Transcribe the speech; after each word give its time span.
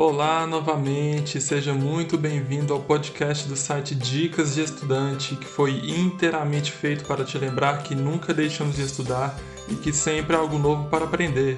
Olá 0.00 0.46
novamente, 0.46 1.40
seja 1.40 1.74
muito 1.74 2.16
bem-vindo 2.16 2.72
ao 2.72 2.78
podcast 2.78 3.48
do 3.48 3.56
site 3.56 3.96
Dicas 3.96 4.54
de 4.54 4.60
Estudante, 4.60 5.34
que 5.34 5.44
foi 5.44 5.72
inteiramente 5.90 6.70
feito 6.70 7.04
para 7.04 7.24
te 7.24 7.36
lembrar 7.36 7.82
que 7.82 7.96
nunca 7.96 8.32
deixamos 8.32 8.76
de 8.76 8.82
estudar 8.82 9.36
e 9.68 9.74
que 9.74 9.92
sempre 9.92 10.36
há 10.36 10.38
algo 10.38 10.56
novo 10.56 10.88
para 10.88 11.04
aprender. 11.04 11.56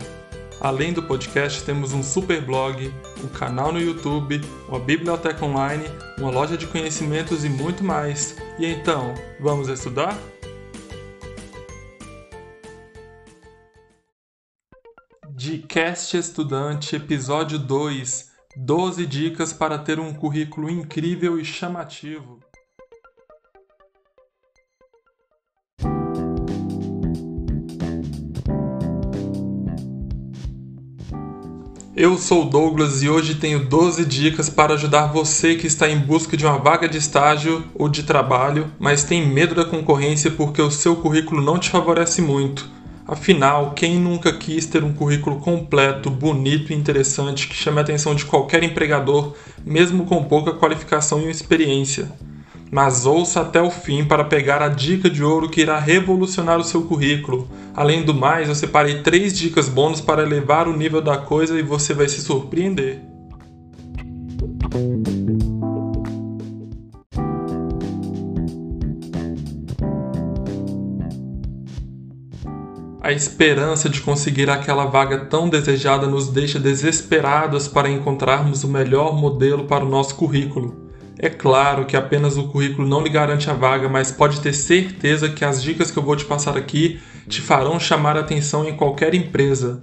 Além 0.59 0.91
do 0.91 1.03
podcast, 1.03 1.63
temos 1.65 1.93
um 1.93 2.03
super 2.03 2.41
blog, 2.41 2.91
um 3.23 3.29
canal 3.29 3.73
no 3.73 3.79
YouTube, 3.79 4.41
uma 4.67 4.81
biblioteca 4.81 5.45
online, 5.45 5.85
uma 6.17 6.31
loja 6.31 6.57
de 6.57 6.67
conhecimentos 6.67 7.45
e 7.45 7.49
muito 7.51 7.85
mais. 7.85 8.39
E 8.59 8.65
então, 8.65 9.15
vamos 9.39 9.69
estudar? 9.69 10.19
Dicast 15.29 16.17
Estudante, 16.17 16.97
episódio 16.97 17.59
2 17.59 18.30
12 18.57 19.07
dicas 19.07 19.53
para 19.53 19.79
ter 19.79 20.01
um 20.01 20.13
currículo 20.13 20.69
incrível 20.69 21.39
e 21.39 21.45
chamativo. 21.45 22.41
Eu 31.95 32.19
sou 32.19 32.45
Douglas 32.45 33.03
e 33.05 33.09
hoje 33.09 33.37
tenho 33.37 33.69
12 33.69 34.05
dicas 34.05 34.49
para 34.51 34.75
ajudar 34.75 35.13
você 35.13 35.55
que 35.55 35.69
está 35.69 35.89
em 35.89 35.99
busca 35.99 36.37
de 36.37 36.45
uma 36.45 36.59
vaga 36.59 36.89
de 36.89 36.99
estágio 36.99 37.65
ou 37.73 37.89
de 37.89 38.03
trabalho, 38.03 38.73
mas 38.81 39.05
tem 39.05 39.25
medo 39.25 39.55
da 39.55 39.65
concorrência 39.65 40.31
porque 40.31 40.61
o 40.61 40.73
seu 40.73 40.97
currículo 40.97 41.41
não 41.41 41.57
te 41.57 41.71
favorece 41.71 42.21
muito. 42.21 42.80
Afinal, 43.11 43.73
quem 43.73 43.99
nunca 43.99 44.33
quis 44.33 44.67
ter 44.67 44.85
um 44.85 44.93
currículo 44.93 45.41
completo, 45.41 46.09
bonito 46.09 46.73
e 46.73 46.77
interessante 46.77 47.49
que 47.49 47.57
chame 47.57 47.79
a 47.79 47.81
atenção 47.81 48.15
de 48.15 48.25
qualquer 48.25 48.63
empregador, 48.63 49.35
mesmo 49.67 50.07
com 50.07 50.23
pouca 50.23 50.53
qualificação 50.53 51.23
e 51.23 51.29
experiência? 51.29 52.13
Mas 52.71 53.07
ouça 53.07 53.41
até 53.41 53.61
o 53.61 53.69
fim 53.69 54.05
para 54.05 54.23
pegar 54.23 54.63
a 54.63 54.69
dica 54.69 55.11
de 55.11 55.25
ouro 55.25 55.51
que 55.51 55.61
irá 55.61 55.77
revolucionar 55.77 56.61
o 56.61 56.63
seu 56.63 56.83
currículo. 56.83 57.49
Além 57.75 58.05
do 58.05 58.15
mais, 58.15 58.49
eu 58.49 58.55
separei 58.55 59.03
três 59.03 59.37
dicas 59.37 59.69
bônus 59.69 60.01
para 60.01 60.23
elevar 60.23 60.69
o 60.69 60.77
nível 60.77 61.03
da 61.03 61.19
coisa 61.19 61.59
e 61.59 61.63
você 61.63 61.93
vai 61.93 62.09
se 62.09 62.21
surpreender. 62.21 63.03
A 73.11 73.13
esperança 73.13 73.89
de 73.89 74.01
conseguir 74.03 74.49
aquela 74.49 74.85
vaga 74.85 75.25
tão 75.25 75.49
desejada 75.49 76.07
nos 76.07 76.29
deixa 76.29 76.61
desesperados 76.61 77.67
para 77.67 77.91
encontrarmos 77.91 78.63
o 78.63 78.69
melhor 78.69 79.17
modelo 79.17 79.65
para 79.65 79.85
o 79.85 79.89
nosso 79.89 80.15
currículo. 80.15 80.89
É 81.19 81.29
claro 81.29 81.87
que 81.87 81.97
apenas 81.97 82.37
o 82.37 82.47
currículo 82.47 82.87
não 82.87 83.03
lhe 83.03 83.11
garante 83.11 83.51
a 83.51 83.53
vaga, 83.53 83.89
mas 83.89 84.13
pode 84.13 84.41
ter 84.41 84.53
certeza 84.53 85.29
que 85.29 85.45
as 85.45 85.61
dicas 85.61 85.91
que 85.91 85.99
eu 85.99 86.05
vou 86.05 86.15
te 86.15 86.25
passar 86.25 86.57
aqui 86.57 87.01
te 87.29 87.41
farão 87.41 87.81
chamar 87.81 88.17
a 88.17 88.21
atenção 88.21 88.65
em 88.65 88.77
qualquer 88.77 89.13
empresa. 89.13 89.83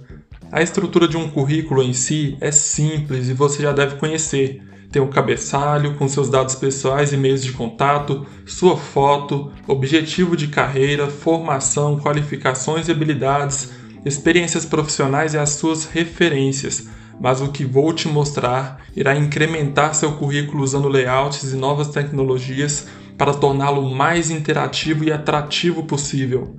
A 0.50 0.62
estrutura 0.62 1.06
de 1.06 1.18
um 1.18 1.28
currículo 1.28 1.82
em 1.82 1.92
si 1.92 2.34
é 2.40 2.50
simples 2.50 3.28
e 3.28 3.34
você 3.34 3.60
já 3.62 3.72
deve 3.72 3.96
conhecer. 3.96 4.62
Tem 4.90 5.02
o 5.02 5.08
cabeçalho 5.08 5.94
com 5.96 6.08
seus 6.08 6.30
dados 6.30 6.54
pessoais 6.54 7.12
e 7.12 7.16
meios 7.16 7.44
de 7.44 7.52
contato, 7.52 8.26
sua 8.46 8.76
foto, 8.76 9.52
objetivo 9.66 10.34
de 10.34 10.48
carreira, 10.48 11.08
formação, 11.08 11.98
qualificações 11.98 12.88
e 12.88 12.92
habilidades, 12.92 13.70
experiências 14.04 14.64
profissionais 14.64 15.34
e 15.34 15.38
as 15.38 15.50
suas 15.50 15.84
referências. 15.84 16.88
Mas 17.20 17.42
o 17.42 17.48
que 17.48 17.64
vou 17.64 17.92
te 17.92 18.08
mostrar 18.08 18.80
irá 18.96 19.14
incrementar 19.14 19.94
seu 19.94 20.12
currículo 20.12 20.64
usando 20.64 20.88
layouts 20.88 21.52
e 21.52 21.56
novas 21.56 21.88
tecnologias 21.88 22.86
para 23.18 23.34
torná-lo 23.34 23.90
mais 23.90 24.30
interativo 24.30 25.04
e 25.04 25.12
atrativo 25.12 25.82
possível. 25.82 26.56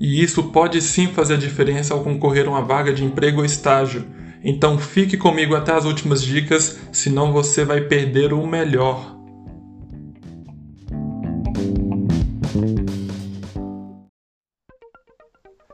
E 0.00 0.20
isso 0.22 0.44
pode 0.44 0.80
sim 0.80 1.08
fazer 1.08 1.34
a 1.34 1.38
diferença 1.38 1.94
ao 1.94 2.02
concorrer 2.02 2.46
a 2.46 2.50
uma 2.50 2.62
vaga 2.62 2.92
de 2.92 3.04
emprego 3.04 3.38
ou 3.38 3.44
estágio 3.44 4.04
então 4.42 4.78
fique 4.78 5.16
comigo 5.16 5.54
até 5.54 5.72
as 5.72 5.84
últimas 5.84 6.22
dicas, 6.22 6.78
senão 6.92 7.32
você 7.32 7.64
vai 7.64 7.80
perder 7.82 8.32
o 8.32 8.46
melhor. 8.46 9.16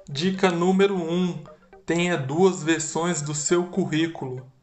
Dica 0.08 0.50
número 0.50 0.94
1: 0.94 1.12
um, 1.12 1.44
tenha 1.84 2.16
duas 2.16 2.62
versões 2.62 3.20
do 3.20 3.34
seu 3.34 3.64
currículo. 3.64 4.53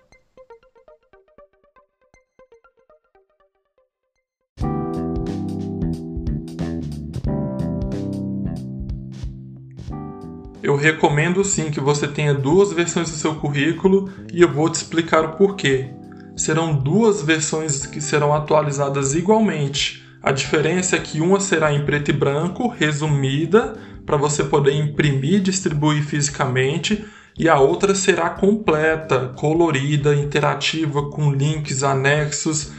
Recomendo 10.82 11.44
sim 11.44 11.72
que 11.72 11.80
você 11.80 12.08
tenha 12.08 12.34
duas 12.34 12.74
versões 12.74 13.10
do 13.10 13.16
seu 13.16 13.36
currículo 13.36 14.12
e 14.34 14.42
eu 14.42 14.52
vou 14.52 14.70
te 14.70 14.76
explicar 14.76 15.24
o 15.24 15.38
porquê. 15.38 15.92
Serão 16.36 16.74
duas 16.74 17.22
versões 17.22 17.86
que 17.86 18.02
serão 18.02 18.34
atualizadas 18.34 19.14
igualmente. 19.14 20.06
A 20.24 20.32
diferença 20.32 20.96
é 20.96 21.00
que 21.00 21.22
uma 21.22 21.40
será 21.40 21.74
em 21.74 21.86
preto 21.86 22.10
e 22.10 22.14
branco, 22.14 22.68
resumida, 22.68 23.76
para 24.06 24.18
você 24.18 24.44
poder 24.44 24.74
imprimir 24.74 25.36
e 25.36 25.40
distribuir 25.40 26.04
fisicamente, 26.04 27.06
e 27.38 27.48
a 27.48 27.60
outra 27.60 27.96
será 27.96 28.30
completa, 28.30 29.34
colorida, 29.36 30.16
interativa, 30.16 31.10
com 31.10 31.32
links, 31.32 31.84
anexos. 31.84 32.72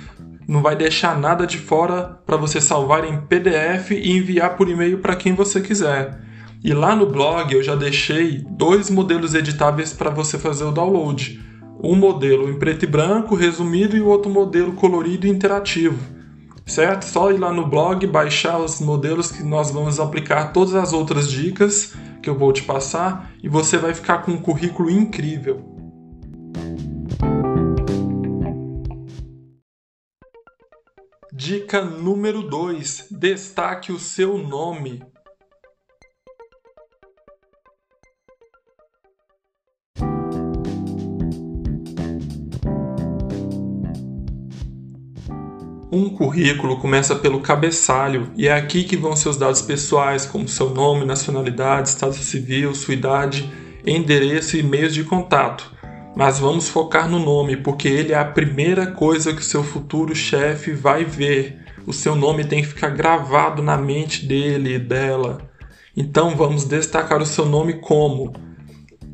Não 0.47 0.61
vai 0.61 0.77
deixar 0.77 1.19
nada 1.19 1.47
de 1.47 1.59
fora 1.59 2.21
para 2.27 2.37
você 2.37 2.61
salvar 2.61 3.05
em 3.05 3.21
PDF 3.23 3.93
e 3.93 4.13
enviar 4.13 4.57
por 4.57 4.69
e-mail 4.69 4.99
para 4.99 5.17
quem 5.17 5.35
você 5.35 5.61
quiser. 5.61 6.32
E 6.65 6.73
lá 6.73 6.95
no 6.95 7.07
blog 7.07 7.53
eu 7.53 7.63
já 7.63 7.75
deixei 7.75 8.39
dois 8.39 8.89
modelos 8.89 9.35
editáveis 9.35 9.93
para 9.93 10.11
você 10.11 10.39
fazer 10.39 10.63
o 10.63 10.71
download. 10.71 11.43
Um 11.83 11.97
modelo 11.97 12.49
em 12.49 12.57
preto 12.57 12.85
e 12.85 12.87
branco, 12.87 13.35
resumido, 13.35 13.97
e 13.97 14.01
o 14.01 14.07
outro 14.07 14.31
modelo 14.31 14.73
colorido 14.75 15.27
e 15.27 15.31
interativo. 15.31 15.99
Certo? 16.65 17.05
Só 17.05 17.33
ir 17.33 17.39
lá 17.39 17.53
no 17.53 17.67
blog, 17.67 18.07
baixar 18.07 18.59
os 18.59 18.81
modelos 18.81 19.33
que 19.33 19.43
nós 19.43 19.73
vamos 19.73 19.99
aplicar 19.99 20.53
todas 20.53 20.77
as 20.77 20.93
outras 20.93 21.29
dicas 21.29 21.95
que 22.23 22.31
eu 22.31 22.39
vou 22.39 22.53
te 22.53 22.63
passar 22.63 23.33
e 23.43 23.49
você 23.49 23.77
vai 23.77 23.93
ficar 23.93 24.19
com 24.19 24.31
um 24.31 24.41
currículo 24.41 24.89
incrível. 24.89 25.65
Dica 31.35 31.83
número 31.83 32.43
2: 32.43 33.09
destaque 33.11 33.91
o 33.91 33.99
seu 33.99 34.39
nome. 34.39 35.03
Um 45.95 46.09
currículo 46.09 46.79
começa 46.79 47.15
pelo 47.15 47.41
cabeçalho 47.41 48.31
e 48.35 48.49
é 48.49 48.55
aqui 48.55 48.83
que 48.83 48.97
vão 48.97 49.15
seus 49.15 49.37
dados 49.37 49.61
pessoais, 49.61 50.25
como 50.25 50.49
seu 50.49 50.71
nome, 50.71 51.05
nacionalidade, 51.05 51.91
estado 51.91 52.15
civil, 52.15 52.75
sua 52.75 52.95
idade, 52.95 53.53
endereço 53.87 54.57
e 54.57 54.63
meios 54.63 54.95
de 54.95 55.05
contato. 55.05 55.71
Mas 56.17 56.39
vamos 56.39 56.67
focar 56.67 57.11
no 57.11 57.19
nome, 57.19 57.59
porque 57.59 57.89
ele 57.89 58.15
é 58.15 58.19
a 58.19 58.25
primeira 58.25 58.87
coisa 58.87 59.35
que 59.35 59.43
o 59.43 59.45
seu 59.45 59.63
futuro 59.63 60.15
chefe 60.15 60.73
vai 60.73 61.05
ver. 61.05 61.59
O 61.87 61.93
seu 61.93 62.17
nome 62.17 62.47
tem 62.47 62.63
que 62.63 62.69
ficar 62.69 62.89
gravado 62.89 63.63
na 63.63 63.77
mente 63.77 64.25
dele 64.25 64.77
e 64.77 64.79
dela. 64.79 65.43
Então 65.95 66.35
vamos 66.35 66.65
destacar 66.65 67.21
o 67.21 67.27
seu 67.27 67.45
nome 67.45 67.75
como: 67.75 68.33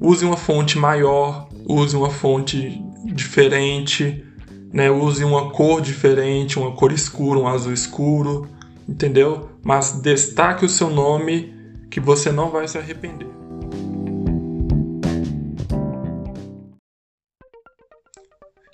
use 0.00 0.24
uma 0.24 0.36
fonte 0.36 0.78
maior, 0.78 1.48
use 1.66 1.96
uma 1.96 2.10
fonte 2.10 2.80
diferente 3.04 4.24
né? 4.72 4.90
Use 4.90 5.24
uma 5.24 5.50
cor 5.50 5.80
diferente, 5.80 6.58
uma 6.58 6.72
cor 6.72 6.92
escura, 6.92 7.38
um 7.38 7.48
azul 7.48 7.72
escuro, 7.72 8.48
entendeu? 8.88 9.50
Mas 9.62 9.92
destaque 10.00 10.64
o 10.64 10.68
seu 10.68 10.90
nome 10.90 11.54
que 11.90 12.00
você 12.00 12.30
não 12.30 12.50
vai 12.50 12.68
se 12.68 12.78
arrepender. 12.78 13.28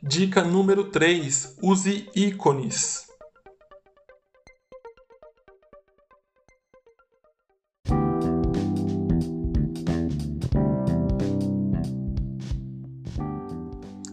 Dica 0.02 0.44
número 0.44 0.84
3: 0.84 1.56
use 1.62 2.08
ícones. 2.14 3.03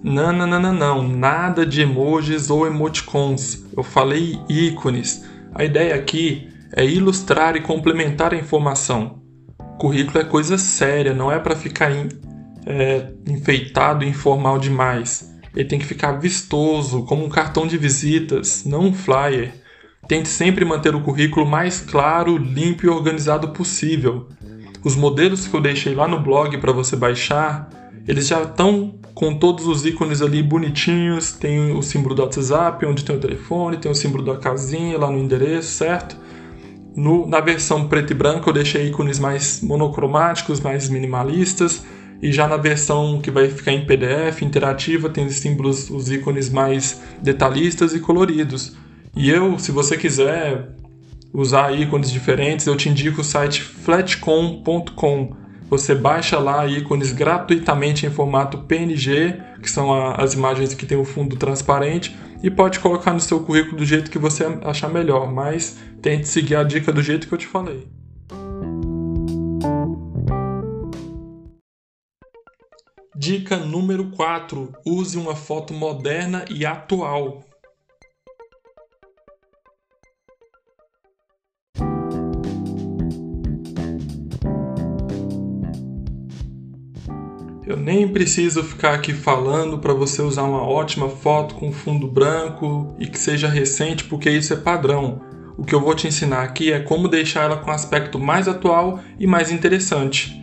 Não, 0.04 0.34
não, 0.34 0.48
não, 0.48 0.60
não, 0.60 0.74
não, 0.74 1.08
nada 1.08 1.64
de 1.64 1.82
emojis 1.82 2.50
ou 2.50 2.66
emoticons. 2.66 3.66
Eu 3.76 3.84
falei 3.84 4.40
ícones. 4.50 5.24
A 5.54 5.64
ideia 5.64 5.94
aqui 5.94 6.50
é 6.74 6.84
ilustrar 6.84 7.56
e 7.56 7.62
complementar 7.62 8.34
a 8.34 8.38
informação. 8.38 9.22
Currículo 9.78 10.20
é 10.20 10.24
coisa 10.24 10.58
séria, 10.58 11.14
não 11.14 11.32
é 11.32 11.38
para 11.38 11.56
ficar 11.56 11.92
in, 11.92 12.10
é, 12.66 13.12
enfeitado 13.28 14.04
e 14.04 14.08
informal 14.08 14.58
demais. 14.58 15.32
ele 15.56 15.66
tem 15.66 15.78
que 15.78 15.86
ficar 15.86 16.14
vistoso, 16.14 17.04
como 17.04 17.26
um 17.26 17.30
cartão 17.30 17.68
de 17.68 17.78
visitas, 17.78 18.64
não 18.66 18.86
um 18.86 18.94
flyer. 18.94 19.54
Tente 20.08 20.30
sempre 20.30 20.66
manter 20.66 20.96
o 20.96 21.02
currículo 21.02 21.46
mais 21.46 21.80
claro, 21.80 22.38
limpo 22.38 22.86
e 22.86 22.90
organizado 22.90 23.50
possível. 23.50 24.28
Os 24.84 24.96
modelos 24.96 25.48
que 25.48 25.56
eu 25.56 25.62
deixei 25.62 25.94
lá 25.94 26.08
no 26.08 26.20
blog 26.20 26.58
para 26.58 26.72
você 26.72 26.96
baixar, 26.96 27.70
eles 28.08 28.28
já 28.28 28.42
estão 28.44 28.96
com 29.14 29.36
todos 29.36 29.68
os 29.68 29.86
ícones 29.86 30.22
ali 30.22 30.42
bonitinhos. 30.42 31.34
Tem 31.34 31.72
o 31.72 31.82
símbolo 31.82 32.16
do 32.16 32.22
WhatsApp, 32.22 32.86
onde 32.86 33.04
tem 33.04 33.16
o 33.16 33.20
telefone, 33.20 33.78
tem 33.78 33.92
o 33.92 33.96
símbolo 33.96 34.24
da 34.24 34.38
casinha 34.38 34.98
lá 34.98 35.10
no 35.10 35.20
endereço, 35.20 35.70
certo? 35.72 36.18
No, 36.96 37.26
na 37.28 37.40
versão 37.40 37.88
preto 37.88 38.12
e 38.12 38.14
branco 38.14 38.50
eu 38.50 38.54
deixei 38.54 38.88
ícones 38.88 39.18
mais 39.18 39.62
monocromáticos, 39.62 40.60
mais 40.60 40.90
minimalistas. 40.90 41.84
E 42.22 42.32
já 42.32 42.48
na 42.48 42.58
versão 42.58 43.20
que 43.20 43.32
vai 43.32 43.50
ficar 43.50 43.72
em 43.72 43.86
PDF 43.86 44.44
interativa 44.44 45.10
tem 45.10 45.26
os 45.26 45.36
símbolos, 45.36 45.90
os 45.90 46.12
ícones 46.12 46.50
mais 46.50 47.02
detalhistas 47.22 47.96
e 47.96 48.00
coloridos. 48.00 48.76
E 49.16 49.30
eu, 49.30 49.58
se 49.58 49.72
você 49.72 49.98
quiser 49.98 50.70
usar 51.34 51.74
ícones 51.74 52.12
diferentes, 52.12 52.68
eu 52.68 52.76
te 52.76 52.90
indico 52.90 53.22
o 53.22 53.24
site 53.24 53.62
flatcom.com. 53.62 55.41
Você 55.72 55.96
baixa 55.96 56.38
lá 56.38 56.68
ícones 56.68 57.14
gratuitamente 57.14 58.06
em 58.06 58.10
formato 58.10 58.58
PNG, 58.58 59.42
que 59.62 59.72
são 59.72 59.94
a, 59.94 60.16
as 60.16 60.34
imagens 60.34 60.74
que 60.74 60.86
tem 60.86 60.98
o 60.98 61.06
fundo 61.06 61.38
transparente, 61.38 62.14
e 62.44 62.52
pode 62.52 62.82
colocar 62.82 63.14
no 63.14 63.22
seu 63.22 63.40
currículo 63.40 63.78
do 63.78 63.86
jeito 63.86 64.12
que 64.12 64.20
você 64.20 64.44
achar 64.66 64.90
melhor, 64.90 65.32
mas 65.32 65.78
tente 66.02 66.28
seguir 66.28 66.58
a 66.58 66.64
dica 66.66 66.92
do 66.92 67.02
jeito 67.02 67.26
que 67.26 67.34
eu 67.34 67.38
te 67.38 67.48
falei. 67.48 67.88
Dica 73.16 73.56
número 73.56 74.12
4: 74.12 74.74
use 74.86 75.18
uma 75.18 75.38
foto 75.38 75.74
moderna 75.74 76.44
e 76.50 76.66
atual. 76.66 77.46
Eu 87.72 87.78
nem 87.78 88.06
preciso 88.06 88.62
ficar 88.64 88.94
aqui 88.94 89.14
falando 89.14 89.78
para 89.78 89.94
você 89.94 90.22
usar 90.22 90.44
uma 90.44 90.62
ótima 90.62 91.08
foto 91.08 91.56
com 91.56 91.72
fundo 91.72 92.06
branco 92.06 92.94
e 93.00 93.08
que 93.08 93.18
seja 93.18 93.48
recente, 93.48 94.04
porque 94.04 94.30
isso 94.30 94.52
é 94.52 94.58
padrão. 94.58 95.22
O 95.58 95.64
que 95.64 95.74
eu 95.74 95.80
vou 95.80 95.96
te 95.96 96.06
ensinar 96.06 96.44
aqui 96.44 96.70
é 96.74 96.82
como 96.82 97.08
deixar 97.08 97.44
ela 97.44 97.56
com 97.56 97.72
aspecto 97.72 98.20
mais 98.20 98.50
atual 98.50 99.00
e 99.18 99.26
mais 99.26 99.54
interessante. 99.54 100.38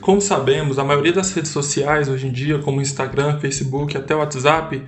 Como 0.00 0.18
sabemos, 0.18 0.78
a 0.78 0.84
maioria 0.84 1.12
das 1.12 1.30
redes 1.34 1.50
sociais 1.50 2.08
hoje 2.08 2.28
em 2.28 2.32
dia, 2.32 2.58
como 2.58 2.80
Instagram, 2.80 3.38
Facebook, 3.38 3.94
até 3.94 4.16
WhatsApp, 4.16 4.82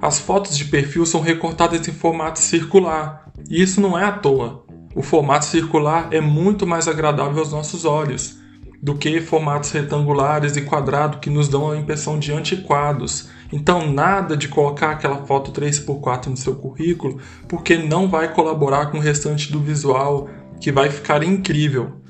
as 0.00 0.20
fotos 0.20 0.56
de 0.56 0.66
perfil 0.66 1.04
são 1.04 1.20
recortadas 1.20 1.88
em 1.88 1.92
formato 1.92 2.38
circular. 2.38 3.32
E 3.50 3.60
isso 3.60 3.80
não 3.80 3.98
é 3.98 4.04
à 4.04 4.12
toa. 4.12 4.64
O 4.94 5.02
formato 5.02 5.44
circular 5.44 6.06
é 6.12 6.20
muito 6.20 6.64
mais 6.64 6.86
agradável 6.86 7.40
aos 7.40 7.50
nossos 7.50 7.84
olhos 7.84 8.45
do 8.82 8.94
que 8.94 9.20
formatos 9.20 9.70
retangulares 9.70 10.56
e 10.56 10.62
quadrados 10.62 11.18
que 11.20 11.30
nos 11.30 11.48
dão 11.48 11.70
a 11.70 11.76
impressão 11.76 12.18
de 12.18 12.32
antiquados. 12.32 13.28
Então, 13.52 13.90
nada 13.90 14.36
de 14.36 14.48
colocar 14.48 14.90
aquela 14.90 15.24
foto 15.24 15.52
3x4 15.52 16.26
no 16.26 16.36
seu 16.36 16.54
currículo, 16.54 17.18
porque 17.48 17.76
não 17.76 18.08
vai 18.08 18.32
colaborar 18.32 18.86
com 18.86 18.98
o 18.98 19.00
restante 19.00 19.52
do 19.52 19.60
visual, 19.60 20.28
que 20.60 20.72
vai 20.72 20.90
ficar 20.90 21.22
incrível. 21.22 22.00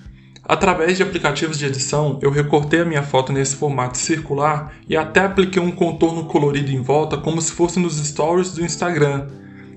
Através 0.49 0.97
de 0.97 1.03
aplicativos 1.03 1.59
de 1.59 1.67
edição, 1.67 2.21
eu 2.23 2.31
recortei 2.31 2.81
a 2.81 2.85
minha 2.85 3.03
foto 3.03 3.33
nesse 3.33 3.57
formato 3.57 3.99
circular 3.99 4.73
e 4.89 4.97
até 4.97 5.21
apliquei 5.21 5.61
um 5.61 5.73
contorno 5.73 6.27
colorido 6.27 6.71
em 6.71 6.81
volta, 6.81 7.17
como 7.17 7.43
se 7.43 7.51
fosse 7.51 7.81
nos 7.81 7.97
stories 7.97 8.53
do 8.53 8.65
Instagram. 8.65 9.27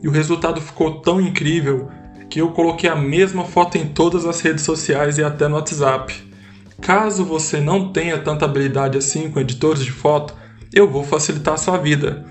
E 0.02 0.08
o 0.08 0.12
resultado 0.12 0.62
ficou 0.62 1.02
tão 1.02 1.20
incrível 1.20 1.90
que 2.30 2.40
eu 2.40 2.52
coloquei 2.52 2.88
a 2.88 2.96
mesma 2.96 3.44
foto 3.44 3.80
em 3.80 3.88
todas 3.88 4.26
as 4.26 4.42
redes 4.42 4.64
sociais 4.64 5.18
e 5.18 5.24
até 5.24 5.48
no 5.48 5.56
WhatsApp. 5.56 6.29
Caso 6.82 7.24
você 7.24 7.60
não 7.60 7.92
tenha 7.92 8.18
tanta 8.18 8.46
habilidade 8.46 8.98
assim 8.98 9.30
com 9.30 9.40
editores 9.40 9.84
de 9.84 9.92
foto, 9.92 10.34
eu 10.74 10.90
vou 10.90 11.04
facilitar 11.04 11.56
a 11.56 11.58
sua 11.58 11.78
vida. 11.78 12.26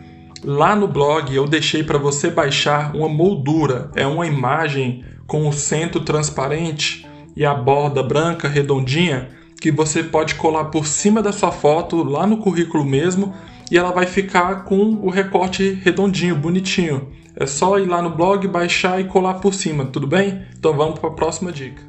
Lá 0.44 0.74
no 0.76 0.86
blog 0.86 1.34
eu 1.34 1.46
deixei 1.46 1.82
para 1.82 1.98
você 1.98 2.30
baixar 2.30 2.94
uma 2.94 3.08
moldura, 3.08 3.90
é 3.94 4.06
uma 4.06 4.26
imagem 4.26 5.04
com 5.26 5.46
o 5.48 5.52
centro 5.52 6.00
transparente 6.00 7.06
e 7.36 7.44
a 7.44 7.54
borda 7.54 8.02
branca 8.02 8.48
redondinha 8.48 9.28
que 9.60 9.70
você 9.72 10.02
pode 10.02 10.36
colar 10.36 10.66
por 10.66 10.86
cima 10.86 11.20
da 11.20 11.32
sua 11.32 11.50
foto 11.50 12.02
lá 12.02 12.26
no 12.26 12.38
currículo 12.38 12.84
mesmo 12.84 13.34
e 13.70 13.76
ela 13.76 13.90
vai 13.90 14.06
ficar 14.06 14.64
com 14.64 14.94
o 15.02 15.10
recorte 15.10 15.72
redondinho, 15.84 16.36
bonitinho. 16.36 17.08
É 17.36 17.46
só 17.46 17.78
ir 17.78 17.86
lá 17.86 18.00
no 18.00 18.10
blog, 18.10 18.46
baixar 18.48 19.00
e 19.00 19.04
colar 19.04 19.34
por 19.34 19.54
cima, 19.54 19.86
tudo 19.86 20.06
bem? 20.06 20.42
Então 20.56 20.74
vamos 20.74 20.98
para 20.98 21.10
a 21.10 21.12
próxima 21.12 21.52
dica. 21.52 21.82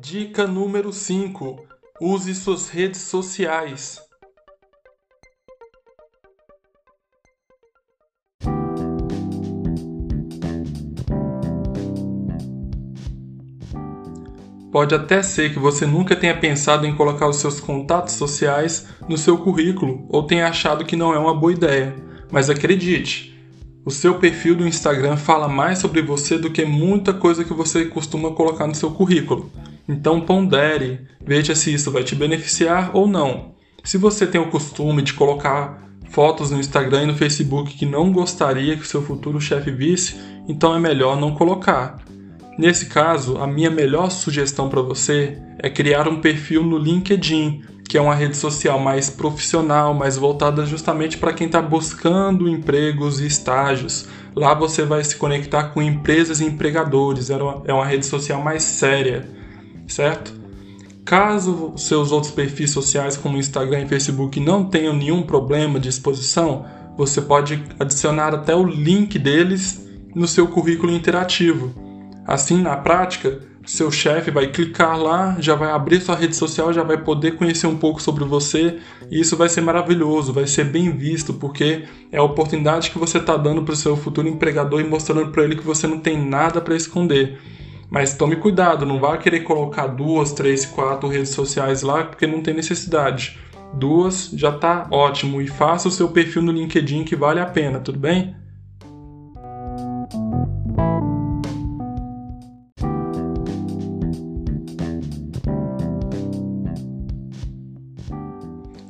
Dica 0.00 0.46
número 0.46 0.92
5: 0.92 1.66
use 2.00 2.34
suas 2.34 2.68
redes 2.68 3.00
sociais. 3.00 4.00
Pode 14.70 14.94
até 14.94 15.22
ser 15.22 15.52
que 15.52 15.58
você 15.58 15.84
nunca 15.84 16.14
tenha 16.14 16.38
pensado 16.38 16.86
em 16.86 16.94
colocar 16.94 17.28
os 17.28 17.36
seus 17.36 17.58
contatos 17.58 18.14
sociais 18.14 18.86
no 19.08 19.18
seu 19.18 19.38
currículo 19.38 20.06
ou 20.08 20.22
tenha 20.22 20.46
achado 20.46 20.84
que 20.84 20.94
não 20.94 21.12
é 21.12 21.18
uma 21.18 21.34
boa 21.34 21.52
ideia, 21.52 21.96
mas 22.30 22.48
acredite, 22.48 23.36
o 23.84 23.90
seu 23.90 24.18
perfil 24.18 24.54
do 24.54 24.68
Instagram 24.68 25.16
fala 25.16 25.48
mais 25.48 25.78
sobre 25.78 26.02
você 26.02 26.38
do 26.38 26.50
que 26.50 26.64
muita 26.64 27.12
coisa 27.12 27.44
que 27.44 27.54
você 27.54 27.86
costuma 27.86 28.30
colocar 28.32 28.66
no 28.66 28.74
seu 28.74 28.90
currículo. 28.90 29.50
Então 29.88 30.20
pondere, 30.20 31.00
veja 31.24 31.54
se 31.54 31.72
isso 31.72 31.90
vai 31.90 32.04
te 32.04 32.14
beneficiar 32.14 32.90
ou 32.94 33.08
não. 33.08 33.54
Se 33.82 33.96
você 33.96 34.26
tem 34.26 34.38
o 34.38 34.50
costume 34.50 35.00
de 35.00 35.14
colocar 35.14 35.88
fotos 36.10 36.50
no 36.50 36.60
Instagram 36.60 37.04
e 37.04 37.06
no 37.06 37.16
Facebook 37.16 37.74
que 37.74 37.86
não 37.86 38.12
gostaria 38.12 38.76
que 38.76 38.86
seu 38.86 39.00
futuro 39.00 39.40
chefe 39.40 39.70
visse, 39.70 40.16
então 40.46 40.74
é 40.74 40.78
melhor 40.78 41.18
não 41.18 41.34
colocar. 41.34 42.04
Nesse 42.58 42.86
caso, 42.86 43.38
a 43.38 43.46
minha 43.46 43.70
melhor 43.70 44.10
sugestão 44.10 44.68
para 44.68 44.82
você 44.82 45.38
é 45.58 45.70
criar 45.70 46.06
um 46.06 46.20
perfil 46.20 46.62
no 46.62 46.76
LinkedIn, 46.76 47.62
que 47.88 47.96
é 47.96 48.00
uma 48.00 48.14
rede 48.14 48.36
social 48.36 48.78
mais 48.78 49.08
profissional, 49.08 49.94
mais 49.94 50.18
voltada 50.18 50.66
justamente 50.66 51.16
para 51.16 51.32
quem 51.32 51.46
está 51.46 51.62
buscando 51.62 52.46
empregos 52.46 53.20
e 53.20 53.26
estágios. 53.26 54.06
Lá 54.36 54.52
você 54.52 54.82
vai 54.82 55.02
se 55.02 55.16
conectar 55.16 55.68
com 55.68 55.80
empresas 55.80 56.40
e 56.40 56.44
empregadores, 56.44 57.30
é 57.30 57.72
uma 57.72 57.86
rede 57.86 58.04
social 58.04 58.42
mais 58.42 58.62
séria 58.64 59.37
certo? 59.88 60.32
Caso 61.04 61.72
seus 61.76 62.12
outros 62.12 62.32
perfis 62.32 62.70
sociais, 62.70 63.16
como 63.16 63.38
Instagram 63.38 63.80
e 63.80 63.88
Facebook, 63.88 64.38
não 64.38 64.64
tenham 64.64 64.94
nenhum 64.94 65.22
problema 65.22 65.80
de 65.80 65.88
exposição, 65.88 66.66
você 66.96 67.20
pode 67.20 67.64
adicionar 67.78 68.34
até 68.34 68.54
o 68.54 68.62
link 68.62 69.18
deles 69.18 69.88
no 70.14 70.28
seu 70.28 70.46
currículo 70.48 70.92
interativo. 70.92 71.72
Assim, 72.26 72.60
na 72.60 72.76
prática, 72.76 73.40
seu 73.68 73.90
chefe 73.90 74.30
vai 74.30 74.48
clicar 74.48 74.98
lá, 74.98 75.36
já 75.38 75.54
vai 75.54 75.70
abrir 75.70 76.00
sua 76.00 76.16
rede 76.16 76.34
social, 76.34 76.72
já 76.72 76.82
vai 76.82 76.96
poder 76.96 77.36
conhecer 77.36 77.66
um 77.66 77.76
pouco 77.76 78.00
sobre 78.00 78.24
você 78.24 78.78
e 79.10 79.20
isso 79.20 79.36
vai 79.36 79.48
ser 79.48 79.60
maravilhoso, 79.60 80.32
vai 80.32 80.46
ser 80.46 80.64
bem 80.64 80.90
visto, 80.90 81.34
porque 81.34 81.84
é 82.10 82.16
a 82.16 82.22
oportunidade 82.22 82.90
que 82.90 82.98
você 82.98 83.18
está 83.18 83.36
dando 83.36 83.62
para 83.62 83.74
o 83.74 83.76
seu 83.76 83.96
futuro 83.96 84.26
empregador 84.26 84.80
e 84.80 84.84
mostrando 84.84 85.30
para 85.30 85.44
ele 85.44 85.56
que 85.56 85.64
você 85.64 85.86
não 85.86 86.00
tem 86.00 86.18
nada 86.18 86.60
para 86.60 86.74
esconder. 86.74 87.38
Mas 87.90 88.14
tome 88.14 88.36
cuidado, 88.36 88.84
não 88.84 89.00
vá 89.00 89.16
querer 89.16 89.40
colocar 89.40 89.86
duas, 89.86 90.32
três, 90.32 90.66
quatro 90.66 91.08
redes 91.08 91.30
sociais 91.30 91.82
lá 91.82 92.04
porque 92.04 92.26
não 92.26 92.42
tem 92.42 92.54
necessidade. 92.54 93.38
Duas 93.74 94.30
já 94.34 94.50
está 94.50 94.86
ótimo 94.90 95.40
e 95.40 95.46
faça 95.46 95.88
o 95.88 95.90
seu 95.90 96.08
perfil 96.08 96.42
no 96.42 96.52
LinkedIn 96.52 97.04
que 97.04 97.16
vale 97.16 97.40
a 97.40 97.46
pena, 97.46 97.80
tudo 97.80 97.98
bem? 97.98 98.34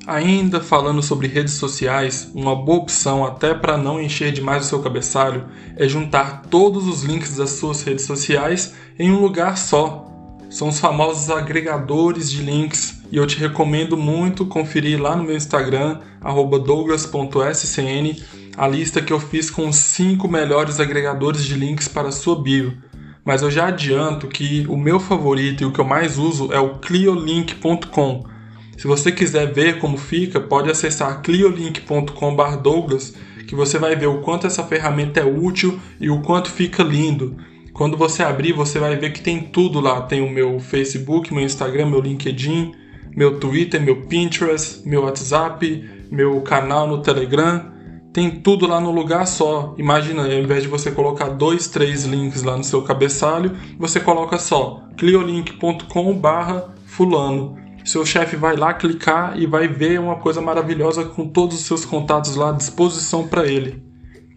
Ainda 0.08 0.58
falando 0.58 1.02
sobre 1.02 1.28
redes 1.28 1.52
sociais, 1.52 2.30
uma 2.34 2.56
boa 2.56 2.78
opção 2.78 3.26
até 3.26 3.52
para 3.52 3.76
não 3.76 4.00
encher 4.00 4.32
demais 4.32 4.64
o 4.64 4.68
seu 4.70 4.80
cabeçalho 4.80 5.44
é 5.76 5.86
juntar 5.86 6.44
todos 6.48 6.88
os 6.88 7.02
links 7.02 7.36
das 7.36 7.50
suas 7.50 7.82
redes 7.82 8.06
sociais 8.06 8.72
em 8.98 9.10
um 9.10 9.20
lugar 9.20 9.58
só. 9.58 10.10
São 10.48 10.70
os 10.70 10.80
famosos 10.80 11.28
agregadores 11.28 12.30
de 12.30 12.42
links 12.42 13.02
e 13.12 13.18
eu 13.18 13.26
te 13.26 13.38
recomendo 13.38 13.98
muito 13.98 14.46
conferir 14.46 14.98
lá 14.98 15.14
no 15.14 15.24
meu 15.24 15.36
Instagram 15.36 15.98
@douglas.scn 16.22 18.22
a 18.56 18.66
lista 18.66 19.02
que 19.02 19.12
eu 19.12 19.20
fiz 19.20 19.50
com 19.50 19.68
os 19.68 19.76
5 19.76 20.26
melhores 20.26 20.80
agregadores 20.80 21.44
de 21.44 21.52
links 21.52 21.86
para 21.86 22.08
a 22.08 22.12
sua 22.12 22.40
bio. 22.40 22.78
Mas 23.22 23.42
eu 23.42 23.50
já 23.50 23.66
adianto 23.66 24.26
que 24.26 24.64
o 24.70 24.76
meu 24.78 24.98
favorito 24.98 25.62
e 25.62 25.66
o 25.66 25.70
que 25.70 25.78
eu 25.78 25.84
mais 25.84 26.16
uso 26.16 26.50
é 26.50 26.58
o 26.58 26.78
cliolink.com 26.78 28.37
Se 28.78 28.86
você 28.86 29.10
quiser 29.10 29.52
ver 29.52 29.80
como 29.80 29.98
fica, 29.98 30.40
pode 30.40 30.70
acessar 30.70 31.20
cliolink.com/douglas, 31.20 33.12
que 33.44 33.56
você 33.56 33.76
vai 33.76 33.96
ver 33.96 34.06
o 34.06 34.20
quanto 34.20 34.46
essa 34.46 34.62
ferramenta 34.62 35.18
é 35.18 35.24
útil 35.24 35.80
e 36.00 36.08
o 36.08 36.22
quanto 36.22 36.48
fica 36.48 36.84
lindo. 36.84 37.36
Quando 37.72 37.96
você 37.96 38.22
abrir, 38.22 38.52
você 38.52 38.78
vai 38.78 38.94
ver 38.94 39.12
que 39.12 39.20
tem 39.20 39.40
tudo 39.40 39.80
lá. 39.80 40.02
Tem 40.02 40.20
o 40.20 40.30
meu 40.30 40.60
Facebook, 40.60 41.34
meu 41.34 41.42
Instagram, 41.42 41.86
meu 41.86 42.00
LinkedIn, 42.00 42.70
meu 43.16 43.40
Twitter, 43.40 43.82
meu 43.82 44.02
Pinterest, 44.02 44.88
meu 44.88 45.02
WhatsApp, 45.02 45.84
meu 46.08 46.40
canal 46.42 46.86
no 46.86 47.02
Telegram. 47.02 47.72
Tem 48.12 48.30
tudo 48.30 48.68
lá 48.68 48.80
no 48.80 48.92
lugar 48.92 49.26
só. 49.26 49.74
Imagina, 49.76 50.22
ao 50.22 50.32
invés 50.32 50.62
de 50.62 50.68
você 50.68 50.92
colocar 50.92 51.30
dois, 51.30 51.66
três 51.66 52.04
links 52.04 52.44
lá 52.44 52.56
no 52.56 52.62
seu 52.62 52.82
cabeçalho, 52.82 53.56
você 53.76 53.98
coloca 53.98 54.38
só 54.38 54.84
cliolink.com/fulano. 54.96 57.67
Seu 57.88 58.04
chefe 58.04 58.36
vai 58.36 58.54
lá 58.54 58.74
clicar 58.74 59.40
e 59.40 59.46
vai 59.46 59.66
ver 59.66 59.98
uma 59.98 60.16
coisa 60.16 60.42
maravilhosa 60.42 61.06
com 61.06 61.26
todos 61.26 61.58
os 61.58 61.64
seus 61.64 61.86
contatos 61.86 62.36
lá 62.36 62.50
à 62.50 62.52
disposição 62.52 63.26
para 63.26 63.46
ele. 63.46 63.82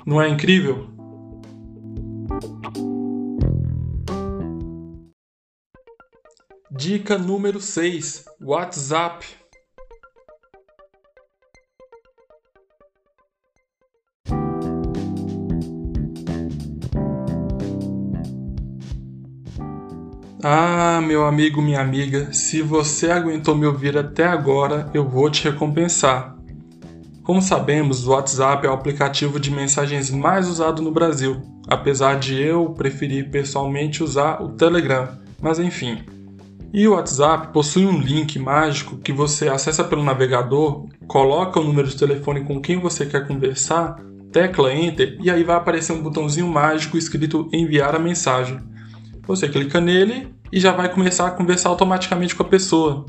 Não 0.05 0.21
é 0.21 0.29
incrível? 0.29 0.87
Dica 6.71 7.17
número 7.17 7.59
6: 7.59 8.23
WhatsApp. 8.39 9.40
Ah, 20.43 20.99
meu 21.05 21.23
amigo, 21.23 21.61
minha 21.61 21.79
amiga, 21.79 22.33
se 22.33 22.63
você 22.63 23.11
aguentou 23.11 23.55
me 23.55 23.67
ouvir 23.67 23.95
até 23.95 24.25
agora, 24.25 24.89
eu 24.91 25.07
vou 25.07 25.29
te 25.29 25.43
recompensar. 25.43 26.35
Como 27.21 27.39
sabemos, 27.43 28.07
o 28.07 28.11
WhatsApp 28.11 28.65
é 28.65 28.69
o 28.69 28.73
aplicativo 28.73 29.39
de 29.39 29.51
mensagens 29.51 30.09
mais 30.09 30.47
usado 30.47 30.81
no 30.81 30.89
Brasil, 30.89 31.43
apesar 31.67 32.17
de 32.17 32.41
eu 32.41 32.69
preferir 32.69 33.29
pessoalmente 33.29 34.03
usar 34.03 34.41
o 34.41 34.49
Telegram, 34.49 35.09
mas 35.39 35.59
enfim. 35.59 35.99
E 36.73 36.87
o 36.87 36.95
WhatsApp 36.95 37.53
possui 37.53 37.85
um 37.85 37.99
link 37.99 38.39
mágico 38.39 38.97
que 38.97 39.13
você 39.13 39.47
acessa 39.47 39.83
pelo 39.83 40.01
navegador, 40.01 40.87
coloca 41.05 41.59
o 41.59 41.63
número 41.63 41.87
de 41.87 41.95
telefone 41.95 42.43
com 42.43 42.59
quem 42.59 42.79
você 42.79 43.05
quer 43.05 43.27
conversar, 43.27 43.97
tecla 44.31 44.73
Enter 44.73 45.19
e 45.21 45.29
aí 45.29 45.43
vai 45.43 45.57
aparecer 45.57 45.93
um 45.93 46.01
botãozinho 46.01 46.47
mágico 46.47 46.97
escrito 46.97 47.47
Enviar 47.53 47.93
a 47.93 47.99
mensagem. 47.99 48.70
Você 49.27 49.47
clica 49.47 49.79
nele 49.79 50.33
e 50.51 50.59
já 50.59 50.71
vai 50.71 50.89
começar 50.89 51.27
a 51.27 51.31
conversar 51.31 51.69
automaticamente 51.69 52.35
com 52.35 52.43
a 52.43 52.47
pessoa, 52.47 53.05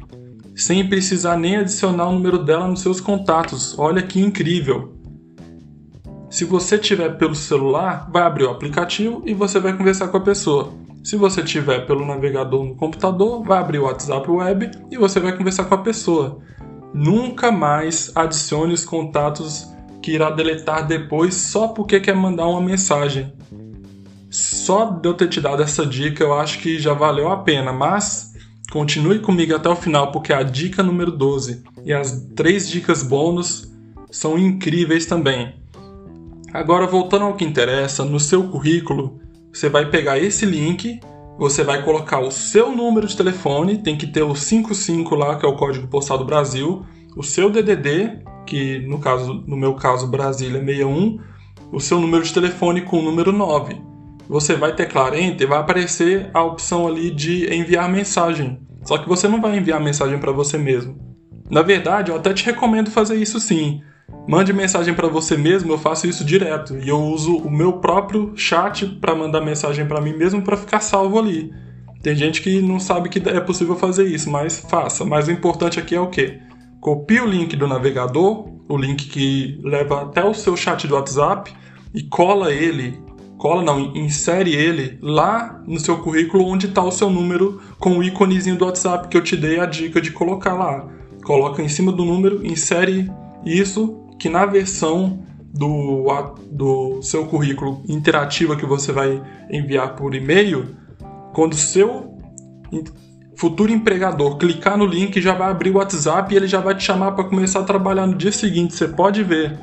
sem 0.54 0.88
precisar 0.88 1.36
nem 1.36 1.56
adicionar 1.56 2.08
o 2.08 2.12
número 2.12 2.38
dela 2.38 2.68
nos 2.68 2.80
seus 2.80 3.00
contatos. 3.00 3.78
Olha 3.78 4.02
que 4.02 4.20
incrível! 4.20 4.92
Se 6.30 6.44
você 6.44 6.78
tiver 6.78 7.18
pelo 7.18 7.34
celular, 7.34 8.08
vai 8.10 8.22
abrir 8.22 8.44
o 8.44 8.50
aplicativo 8.50 9.22
e 9.26 9.34
você 9.34 9.60
vai 9.60 9.76
conversar 9.76 10.08
com 10.08 10.16
a 10.16 10.20
pessoa. 10.20 10.72
Se 11.04 11.16
você 11.16 11.42
tiver 11.42 11.84
pelo 11.86 12.06
navegador 12.06 12.64
no 12.64 12.76
computador, 12.76 13.42
vai 13.42 13.58
abrir 13.58 13.80
o 13.80 13.84
WhatsApp 13.84 14.30
Web 14.30 14.70
e 14.90 14.96
você 14.96 15.20
vai 15.20 15.36
conversar 15.36 15.64
com 15.64 15.74
a 15.74 15.78
pessoa. 15.78 16.38
Nunca 16.94 17.50
mais 17.50 18.10
adicione 18.14 18.72
os 18.72 18.84
contatos 18.84 19.68
que 20.00 20.12
irá 20.12 20.30
deletar 20.30 20.86
depois 20.86 21.34
só 21.34 21.68
porque 21.68 22.00
quer 22.00 22.14
mandar 22.14 22.46
uma 22.46 22.60
mensagem. 22.60 23.32
Só 24.32 24.86
de 24.86 25.06
eu 25.06 25.12
ter 25.12 25.28
te 25.28 25.42
dado 25.42 25.62
essa 25.62 25.84
dica, 25.84 26.24
eu 26.24 26.32
acho 26.32 26.58
que 26.60 26.78
já 26.78 26.94
valeu 26.94 27.28
a 27.30 27.36
pena, 27.36 27.70
mas 27.70 28.32
continue 28.70 29.18
comigo 29.18 29.54
até 29.54 29.68
o 29.68 29.76
final, 29.76 30.10
porque 30.10 30.32
a 30.32 30.42
dica 30.42 30.82
número 30.82 31.12
12 31.12 31.62
e 31.84 31.92
as 31.92 32.28
três 32.34 32.66
dicas 32.66 33.02
bônus 33.02 33.70
são 34.10 34.38
incríveis 34.38 35.04
também. 35.04 35.54
Agora, 36.50 36.86
voltando 36.86 37.26
ao 37.26 37.34
que 37.34 37.44
interessa, 37.44 38.06
no 38.06 38.18
seu 38.18 38.44
currículo, 38.44 39.20
você 39.52 39.68
vai 39.68 39.90
pegar 39.90 40.18
esse 40.18 40.46
link, 40.46 40.98
você 41.38 41.62
vai 41.62 41.84
colocar 41.84 42.20
o 42.20 42.30
seu 42.30 42.74
número 42.74 43.06
de 43.06 43.14
telefone, 43.14 43.82
tem 43.82 43.98
que 43.98 44.06
ter 44.06 44.22
o 44.22 44.34
55 44.34 45.14
lá, 45.14 45.36
que 45.36 45.44
é 45.44 45.48
o 45.48 45.56
código 45.56 45.88
postal 45.88 46.16
do 46.16 46.24
Brasil, 46.24 46.86
o 47.14 47.22
seu 47.22 47.50
DDD, 47.50 48.22
que 48.46 48.78
no 48.88 48.98
caso, 48.98 49.44
no 49.46 49.58
meu 49.58 49.74
caso, 49.74 50.06
Brasília 50.06 50.58
61, 50.58 51.18
o 51.70 51.78
seu 51.78 52.00
número 52.00 52.24
de 52.24 52.32
telefone 52.32 52.80
com 52.80 52.98
o 52.98 53.02
número 53.02 53.30
9 53.30 53.91
você 54.32 54.54
vai 54.54 54.74
teclar 54.74 55.14
Enter, 55.14 55.46
vai 55.46 55.58
aparecer 55.58 56.30
a 56.32 56.42
opção 56.42 56.88
ali 56.88 57.10
de 57.10 57.54
enviar 57.54 57.86
mensagem. 57.86 58.58
Só 58.82 58.96
que 58.96 59.06
você 59.06 59.28
não 59.28 59.42
vai 59.42 59.58
enviar 59.58 59.78
mensagem 59.78 60.18
para 60.18 60.32
você 60.32 60.56
mesmo. 60.56 60.96
Na 61.50 61.60
verdade, 61.60 62.10
eu 62.10 62.16
até 62.16 62.32
te 62.32 62.46
recomendo 62.46 62.90
fazer 62.90 63.16
isso 63.16 63.38
sim. 63.38 63.82
Mande 64.26 64.50
mensagem 64.50 64.94
para 64.94 65.06
você 65.06 65.36
mesmo, 65.36 65.70
eu 65.70 65.76
faço 65.76 66.06
isso 66.06 66.24
direto 66.24 66.78
e 66.78 66.88
eu 66.88 66.98
uso 66.98 67.36
o 67.36 67.50
meu 67.50 67.74
próprio 67.74 68.32
chat 68.34 68.86
para 68.86 69.14
mandar 69.14 69.42
mensagem 69.42 69.84
para 69.86 70.00
mim 70.00 70.16
mesmo 70.16 70.40
para 70.40 70.56
ficar 70.56 70.80
salvo 70.80 71.18
ali. 71.18 71.52
Tem 72.02 72.16
gente 72.16 72.40
que 72.40 72.62
não 72.62 72.80
sabe 72.80 73.10
que 73.10 73.18
é 73.28 73.40
possível 73.40 73.76
fazer 73.76 74.06
isso, 74.06 74.30
mas 74.30 74.60
faça. 74.60 75.04
Mas 75.04 75.28
o 75.28 75.30
importante 75.30 75.78
aqui 75.78 75.94
é 75.94 76.00
o 76.00 76.08
quê? 76.08 76.40
Copie 76.80 77.20
o 77.20 77.26
link 77.26 77.54
do 77.54 77.68
navegador, 77.68 78.48
o 78.66 78.78
link 78.78 79.10
que 79.10 79.60
leva 79.62 80.04
até 80.04 80.24
o 80.24 80.32
seu 80.32 80.56
chat 80.56 80.88
do 80.88 80.94
WhatsApp 80.94 81.52
e 81.92 82.02
cola 82.04 82.50
ele 82.50 82.98
cola 83.42 83.60
não, 83.60 83.90
insere 83.96 84.54
ele 84.54 84.96
lá 85.02 85.60
no 85.66 85.80
seu 85.80 85.98
currículo 85.98 86.46
onde 86.46 86.68
está 86.68 86.80
o 86.80 86.92
seu 86.92 87.10
número 87.10 87.60
com 87.76 87.98
o 87.98 88.02
íconezinho 88.04 88.56
do 88.56 88.64
WhatsApp 88.64 89.08
que 89.08 89.16
eu 89.16 89.20
te 89.20 89.36
dei 89.36 89.58
a 89.58 89.66
dica 89.66 90.00
de 90.00 90.12
colocar 90.12 90.52
lá. 90.52 90.86
Coloca 91.24 91.60
em 91.60 91.68
cima 91.68 91.90
do 91.90 92.04
número, 92.04 92.46
insere 92.46 93.10
isso 93.44 94.00
que 94.16 94.28
na 94.28 94.46
versão 94.46 95.26
do, 95.52 96.04
do 96.52 97.02
seu 97.02 97.26
currículo 97.26 97.82
interativa 97.88 98.54
que 98.54 98.64
você 98.64 98.92
vai 98.92 99.20
enviar 99.50 99.96
por 99.96 100.14
e-mail, 100.14 100.76
quando 101.34 101.54
o 101.54 101.56
seu 101.56 102.16
futuro 103.36 103.72
empregador 103.72 104.38
clicar 104.38 104.78
no 104.78 104.86
link, 104.86 105.20
já 105.20 105.34
vai 105.34 105.50
abrir 105.50 105.70
o 105.70 105.78
WhatsApp 105.78 106.32
e 106.32 106.36
ele 106.36 106.46
já 106.46 106.60
vai 106.60 106.76
te 106.76 106.84
chamar 106.84 107.10
para 107.10 107.24
começar 107.24 107.58
a 107.58 107.64
trabalhar 107.64 108.06
no 108.06 108.14
dia 108.14 108.30
seguinte. 108.30 108.72
Você 108.72 108.86
pode 108.86 109.24
ver 109.24 109.58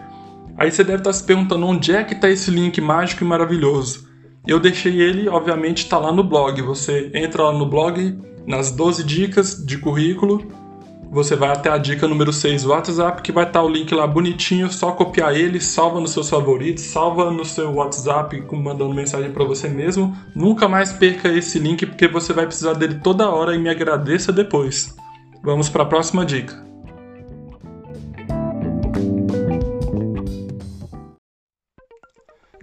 Aí 0.59 0.69
você 0.69 0.83
deve 0.83 0.97
estar 0.97 1.13
se 1.13 1.23
perguntando 1.23 1.65
onde 1.65 1.95
é 1.95 2.03
que 2.03 2.13
está 2.13 2.29
esse 2.29 2.51
link 2.51 2.81
mágico 2.81 3.23
e 3.23 3.27
maravilhoso. 3.27 4.09
Eu 4.45 4.59
deixei 4.59 4.99
ele, 4.99 5.29
obviamente, 5.29 5.83
está 5.83 5.97
lá 5.97 6.11
no 6.11 6.23
blog. 6.23 6.61
Você 6.61 7.09
entra 7.13 7.43
lá 7.43 7.53
no 7.53 7.65
blog, 7.65 8.19
nas 8.45 8.69
12 8.69 9.03
dicas 9.05 9.65
de 9.65 9.77
currículo, 9.77 10.45
você 11.11 11.35
vai 11.35 11.49
até 11.49 11.69
a 11.71 11.77
dica 11.77 12.07
número 12.07 12.31
6 12.31 12.63
do 12.63 12.69
WhatsApp, 12.69 13.23
que 13.23 13.31
vai 13.31 13.43
estar 13.43 13.63
o 13.63 13.67
link 13.67 13.91
lá 13.95 14.05
bonitinho, 14.05 14.71
só 14.71 14.91
copiar 14.91 15.35
ele, 15.35 15.59
salva 15.59 15.99
nos 15.99 16.11
seus 16.11 16.29
favoritos, 16.29 16.83
salva 16.83 17.31
no 17.31 17.43
seu 17.43 17.73
WhatsApp 17.73 18.43
mandando 18.51 18.93
mensagem 18.93 19.31
para 19.31 19.43
você 19.43 19.67
mesmo. 19.67 20.15
Nunca 20.35 20.67
mais 20.67 20.93
perca 20.93 21.29
esse 21.29 21.57
link 21.57 21.85
porque 21.85 22.07
você 22.07 22.31
vai 22.31 22.45
precisar 22.45 22.73
dele 22.73 22.99
toda 23.03 23.29
hora 23.29 23.55
e 23.55 23.57
me 23.57 23.69
agradeça 23.69 24.31
depois. 24.31 24.95
Vamos 25.41 25.67
para 25.67 25.81
a 25.81 25.87
próxima 25.87 26.23
dica. 26.23 26.68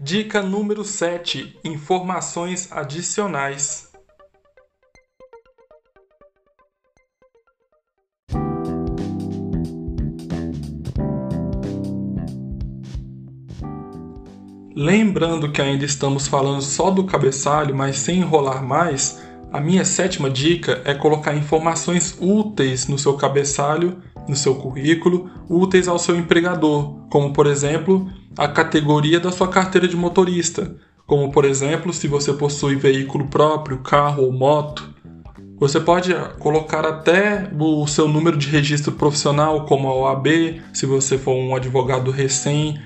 Dica 0.07 0.41
número 0.41 0.85
7: 0.85 1.59
Informações 1.65 2.71
adicionais. 2.71 3.91
Lembrando 14.77 15.51
que 15.51 15.61
ainda 15.61 15.85
estamos 15.85 16.29
falando 16.29 16.63
só 16.63 16.93
do 16.93 17.03
cabeçalho, 17.03 17.75
mas 17.75 17.97
sem 17.97 18.21
enrolar 18.21 18.63
mais, 18.65 19.21
a 19.53 19.61
minha 19.61 19.85
sétima 19.85 20.31
dica 20.31 20.83
é 20.85 20.95
colocar 20.95 21.35
informações 21.35 22.17
úteis 22.21 22.87
no 22.87 22.97
seu 22.97 23.15
cabeçalho, 23.15 24.01
no 24.29 24.37
seu 24.37 24.55
currículo, 24.55 25.29
úteis 25.51 25.89
ao 25.89 25.99
seu 25.99 26.15
empregador, 26.15 27.09
como 27.11 27.33
por 27.33 27.49
exemplo 27.49 28.09
a 28.37 28.49
categoria 28.49 29.19
da 29.19 29.33
sua 29.33 29.49
carteira 29.49 29.89
de 29.89 29.97
motorista, 29.97 30.77
como 31.07 31.31
por 31.31 31.45
exemplo, 31.45 31.93
se 31.93 32.09
você 32.09 32.33
possui 32.33 32.77
veículo 32.77 33.29
próprio, 33.29 33.79
carro 33.79 34.25
ou 34.25 34.33
moto. 34.33 34.95
Você 35.59 35.81
pode 35.81 36.15
colocar 36.39 36.85
até 36.85 37.51
o 37.59 37.87
seu 37.87 38.07
número 38.07 38.37
de 38.37 38.49
registro 38.49 38.93
profissional, 38.93 39.65
como 39.65 39.89
a 39.89 39.95
OAB, 39.95 40.61
se 40.73 40.85
você 40.85 41.17
for 41.17 41.35
um 41.35 41.57
advogado 41.57 42.11
recém 42.11 42.79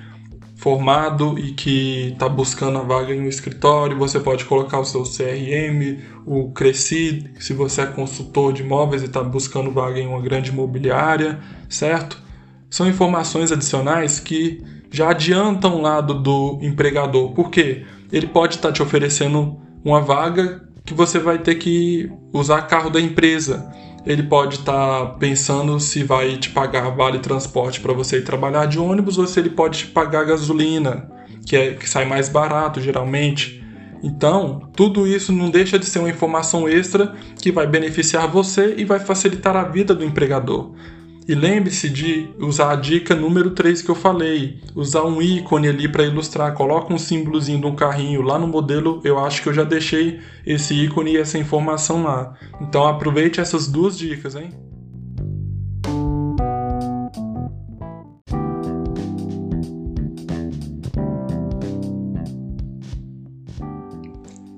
formado 0.55 1.39
e 1.39 1.53
que 1.53 2.11
está 2.13 2.29
buscando 2.29 2.77
a 2.77 2.83
vaga 2.83 3.13
em 3.13 3.21
um 3.21 3.27
escritório, 3.27 3.97
você 3.97 4.19
pode 4.19 4.45
colocar 4.45 4.79
o 4.79 4.85
seu 4.85 5.03
CRM, 5.03 5.99
o 6.25 6.51
Cresci, 6.51 7.31
se 7.39 7.51
você 7.51 7.81
é 7.81 7.87
consultor 7.87 8.53
de 8.53 8.61
imóveis 8.61 9.01
e 9.01 9.05
está 9.05 9.23
buscando 9.23 9.71
vaga 9.71 9.99
em 9.99 10.07
uma 10.07 10.21
grande 10.21 10.51
imobiliária, 10.51 11.39
certo? 11.67 12.21
São 12.69 12.87
informações 12.87 13.51
adicionais 13.51 14.19
que 14.19 14.63
já 14.91 15.09
adiantam 15.09 15.77
o 15.77 15.81
lado 15.81 16.13
do 16.13 16.59
empregador, 16.61 17.31
porque 17.31 17.85
ele 18.11 18.27
pode 18.27 18.55
estar 18.55 18.67
tá 18.67 18.73
te 18.73 18.83
oferecendo 18.83 19.57
uma 19.83 20.01
vaga 20.01 20.61
que 20.85 20.93
você 20.93 21.17
vai 21.17 21.39
ter 21.39 21.55
que 21.55 22.11
usar 22.33 22.63
carro 22.63 22.89
da 22.89 22.99
empresa. 22.99 23.71
ele 24.03 24.23
pode 24.23 24.55
estar 24.55 24.73
tá 24.73 25.05
pensando 25.19 25.79
se 25.79 26.03
vai 26.03 26.35
te 26.35 26.49
pagar 26.49 26.89
vale 26.89 27.19
transporte 27.19 27.79
para 27.79 27.93
você 27.93 28.17
ir 28.17 28.23
trabalhar 28.23 28.65
de 28.65 28.79
ônibus 28.79 29.17
ou 29.19 29.27
se 29.27 29.39
ele 29.39 29.51
pode 29.51 29.77
te 29.77 29.87
pagar 29.87 30.25
gasolina, 30.25 31.07
que, 31.45 31.55
é, 31.55 31.73
que 31.75 31.87
sai 31.87 32.05
mais 32.05 32.27
barato 32.27 32.81
geralmente. 32.81 33.63
Então, 34.03 34.67
tudo 34.75 35.05
isso 35.05 35.31
não 35.31 35.51
deixa 35.51 35.77
de 35.77 35.85
ser 35.85 35.99
uma 35.99 36.09
informação 36.09 36.67
extra 36.67 37.13
que 37.39 37.51
vai 37.51 37.67
beneficiar 37.67 38.27
você 38.27 38.73
e 38.75 38.83
vai 38.83 38.99
facilitar 38.99 39.55
a 39.55 39.63
vida 39.63 39.93
do 39.93 40.03
empregador. 40.03 40.73
E 41.31 41.33
lembre-se 41.33 41.87
de 41.87 42.27
usar 42.39 42.73
a 42.73 42.75
dica 42.75 43.15
número 43.15 43.51
3 43.51 43.81
que 43.81 43.89
eu 43.89 43.95
falei, 43.95 44.59
usar 44.75 45.05
um 45.05 45.21
ícone 45.21 45.69
ali 45.69 45.87
para 45.87 46.03
ilustrar, 46.03 46.53
coloca 46.53 46.93
um 46.93 46.97
símbolozinho 46.97 47.61
de 47.61 47.67
um 47.67 47.73
carrinho 47.73 48.21
lá 48.21 48.37
no 48.37 48.45
modelo, 48.45 48.99
eu 49.05 49.17
acho 49.17 49.41
que 49.41 49.47
eu 49.47 49.53
já 49.53 49.63
deixei 49.63 50.19
esse 50.45 50.73
ícone 50.73 51.13
e 51.13 51.17
essa 51.17 51.37
informação 51.37 52.03
lá. 52.03 52.37
Então 52.59 52.85
aproveite 52.85 53.39
essas 53.39 53.65
duas 53.65 53.97
dicas, 53.97 54.35
hein? 54.35 54.49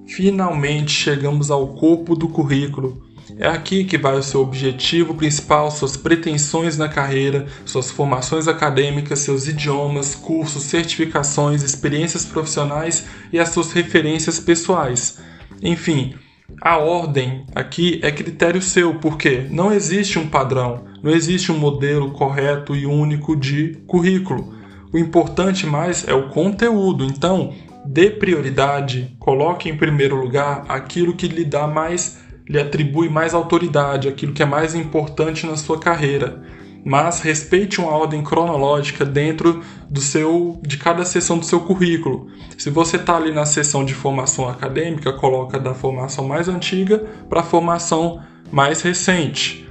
Finalmente 0.08 0.92
chegamos 0.92 1.52
ao 1.52 1.68
corpo 1.76 2.16
do 2.16 2.28
currículo 2.28 3.13
é 3.38 3.48
aqui 3.48 3.84
que 3.84 3.98
vai 3.98 4.16
o 4.16 4.24
seu 4.24 4.42
objetivo 4.42 5.14
principal, 5.14 5.72
suas 5.72 5.98
pretensões 5.98 6.78
na 6.78 6.90
carreira, 6.90 7.48
suas 7.66 7.90
formações 7.90 8.48
acadêmicas, 8.48 9.20
seus 9.20 9.48
idiomas, 9.48 10.14
cursos, 10.14 10.64
certificações, 10.64 11.64
experiências 11.64 12.26
profissionais 12.26 13.06
e 13.32 13.40
as 13.40 13.50
suas 13.50 13.72
referências 13.72 14.40
pessoais. 14.40 15.20
Enfim, 15.62 16.14
a 16.62 16.78
ordem 16.78 17.46
aqui 17.56 18.00
é 18.04 18.12
critério 18.12 18.62
seu, 18.62 18.96
porque 18.96 19.48
não 19.50 19.72
existe 19.72 20.20
um 20.20 20.28
padrão, 20.28 20.84
não 21.02 21.12
existe 21.12 21.52
um 21.52 21.58
modelo 21.58 22.12
correto 22.12 22.76
e 22.76 22.86
único 22.86 23.36
de 23.36 23.80
currículo. 23.88 24.54
O 24.92 24.98
importante 24.98 25.66
mais 25.66 26.08
é 26.08 26.14
o 26.14 26.30
conteúdo, 26.30 27.04
então 27.04 27.54
dê 27.86 28.10
prioridade, 28.10 29.16
coloque 29.20 29.70
em 29.70 29.76
primeiro 29.76 30.16
lugar 30.16 30.66
aquilo 30.70 31.14
que 31.14 31.28
lhe 31.28 31.44
dá 31.44 31.68
mais 31.68 32.23
lhe 32.48 32.60
atribui 32.60 33.10
mais 33.10 33.34
autoridade, 33.34 34.08
aquilo 34.08 34.34
que 34.34 34.44
é 34.44 34.46
mais 34.46 34.76
importante 34.76 35.46
na 35.46 35.56
sua 35.56 35.80
carreira. 35.80 36.44
Mas 36.86 37.22
respeite 37.22 37.80
uma 37.80 37.92
ordem 37.92 38.22
cronológica 38.22 39.06
dentro 39.06 39.62
do 39.90 40.02
seu 40.02 40.60
de 40.62 40.78
cada 40.78 41.06
seção 41.06 41.38
do 41.38 41.46
seu 41.46 41.62
currículo. 41.62 42.28
Se 42.58 42.70
você 42.70 42.98
está 42.98 43.16
ali 43.16 43.32
na 43.32 43.46
seção 43.46 43.86
de 43.86 43.94
formação 43.94 44.50
acadêmica, 44.50 45.14
coloca 45.14 45.58
da 45.58 45.74
formação 45.74 46.28
mais 46.28 46.50
antiga 46.50 47.00
para 47.30 47.40
a 47.40 47.44
formação 47.44 48.22
mais 48.52 48.82
recente. 48.82 49.64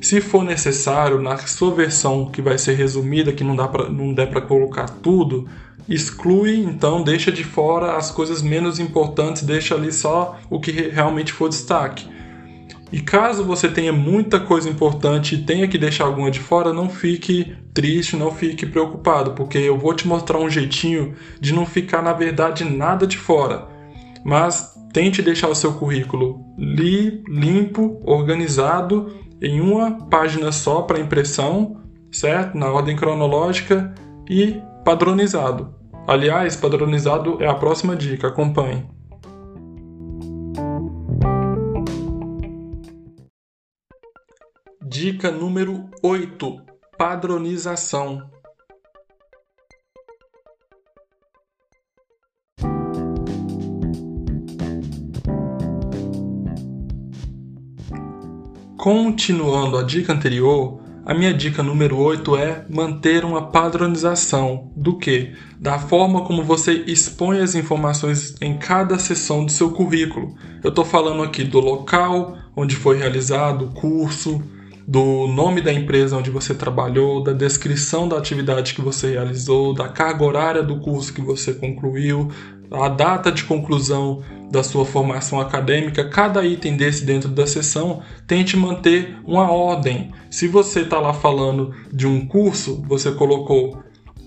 Se 0.00 0.20
for 0.20 0.42
necessário, 0.42 1.20
na 1.20 1.36
sua 1.38 1.74
versão 1.74 2.30
que 2.30 2.40
vai 2.40 2.56
ser 2.56 2.74
resumida, 2.74 3.32
que 3.32 3.44
não, 3.44 3.54
dá 3.54 3.68
pra, 3.68 3.90
não 3.90 4.14
der 4.14 4.30
para 4.30 4.40
colocar 4.40 4.88
tudo, 4.88 5.46
exclui, 5.86 6.60
então 6.60 7.02
deixa 7.02 7.30
de 7.30 7.44
fora 7.44 7.96
as 7.96 8.10
coisas 8.10 8.40
menos 8.40 8.78
importantes, 8.78 9.42
deixa 9.42 9.74
ali 9.74 9.92
só 9.92 10.38
o 10.48 10.58
que 10.58 10.70
realmente 10.70 11.32
for 11.32 11.48
destaque. 11.48 12.08
E 12.92 13.00
caso 13.00 13.44
você 13.44 13.68
tenha 13.68 13.92
muita 13.92 14.40
coisa 14.40 14.68
importante 14.68 15.34
e 15.34 15.42
tenha 15.42 15.68
que 15.68 15.78
deixar 15.78 16.04
alguma 16.04 16.30
de 16.30 16.40
fora, 16.40 16.72
não 16.72 16.88
fique 16.88 17.56
triste, 17.72 18.16
não 18.16 18.32
fique 18.32 18.66
preocupado, 18.66 19.32
porque 19.32 19.58
eu 19.58 19.78
vou 19.78 19.94
te 19.94 20.08
mostrar 20.08 20.38
um 20.38 20.50
jeitinho 20.50 21.14
de 21.40 21.54
não 21.54 21.64
ficar, 21.64 22.02
na 22.02 22.12
verdade, 22.12 22.64
nada 22.64 23.06
de 23.06 23.16
fora. 23.16 23.68
Mas 24.24 24.74
tente 24.92 25.22
deixar 25.22 25.48
o 25.48 25.54
seu 25.54 25.74
currículo 25.74 26.44
li, 26.58 27.22
limpo, 27.28 28.00
organizado, 28.04 29.14
em 29.40 29.60
uma 29.60 29.92
página 30.08 30.50
só 30.50 30.82
para 30.82 31.00
impressão, 31.00 31.80
certo? 32.10 32.58
Na 32.58 32.70
ordem 32.70 32.96
cronológica 32.96 33.94
e 34.28 34.60
padronizado. 34.84 35.74
Aliás, 36.06 36.56
padronizado 36.56 37.38
é 37.40 37.46
a 37.46 37.54
próxima 37.54 37.94
dica, 37.94 38.26
acompanhe. 38.26 38.84
Dica 44.92 45.30
número 45.30 45.88
8: 46.02 46.62
Padronização. 46.98 48.28
Continuando 58.76 59.78
a 59.78 59.84
dica 59.84 60.12
anterior, 60.12 60.80
a 61.06 61.14
minha 61.14 61.32
dica 61.32 61.62
número 61.62 61.96
8 61.96 62.36
é 62.36 62.66
manter 62.68 63.24
uma 63.24 63.46
padronização 63.52 64.72
do 64.74 64.98
que? 64.98 65.32
Da 65.60 65.78
forma 65.78 66.24
como 66.24 66.42
você 66.42 66.72
expõe 66.88 67.38
as 67.38 67.54
informações 67.54 68.34
em 68.40 68.58
cada 68.58 68.98
seção 68.98 69.46
do 69.46 69.52
seu 69.52 69.70
currículo. 69.70 70.34
Eu 70.64 70.70
estou 70.70 70.84
falando 70.84 71.22
aqui 71.22 71.44
do 71.44 71.60
local 71.60 72.36
onde 72.56 72.74
foi 72.74 72.98
realizado 72.98 73.66
o 73.66 73.70
curso, 73.72 74.42
do 74.90 75.28
nome 75.28 75.60
da 75.60 75.72
empresa 75.72 76.16
onde 76.16 76.32
você 76.32 76.52
trabalhou, 76.52 77.22
da 77.22 77.32
descrição 77.32 78.08
da 78.08 78.18
atividade 78.18 78.74
que 78.74 78.80
você 78.80 79.12
realizou, 79.12 79.72
da 79.72 79.88
carga 79.88 80.24
horária 80.24 80.64
do 80.64 80.80
curso 80.80 81.14
que 81.14 81.20
você 81.20 81.52
concluiu, 81.54 82.28
a 82.72 82.88
data 82.88 83.30
de 83.30 83.44
conclusão 83.44 84.20
da 84.50 84.64
sua 84.64 84.84
formação 84.84 85.40
acadêmica, 85.40 86.08
cada 86.08 86.44
item 86.44 86.76
desse 86.76 87.04
dentro 87.04 87.28
da 87.28 87.46
sessão, 87.46 88.02
tente 88.26 88.56
manter 88.56 89.16
uma 89.24 89.48
ordem. 89.52 90.10
Se 90.28 90.48
você 90.48 90.80
está 90.80 90.98
lá 90.98 91.14
falando 91.14 91.72
de 91.92 92.08
um 92.08 92.26
curso, 92.26 92.82
você 92.88 93.12
colocou 93.12 93.80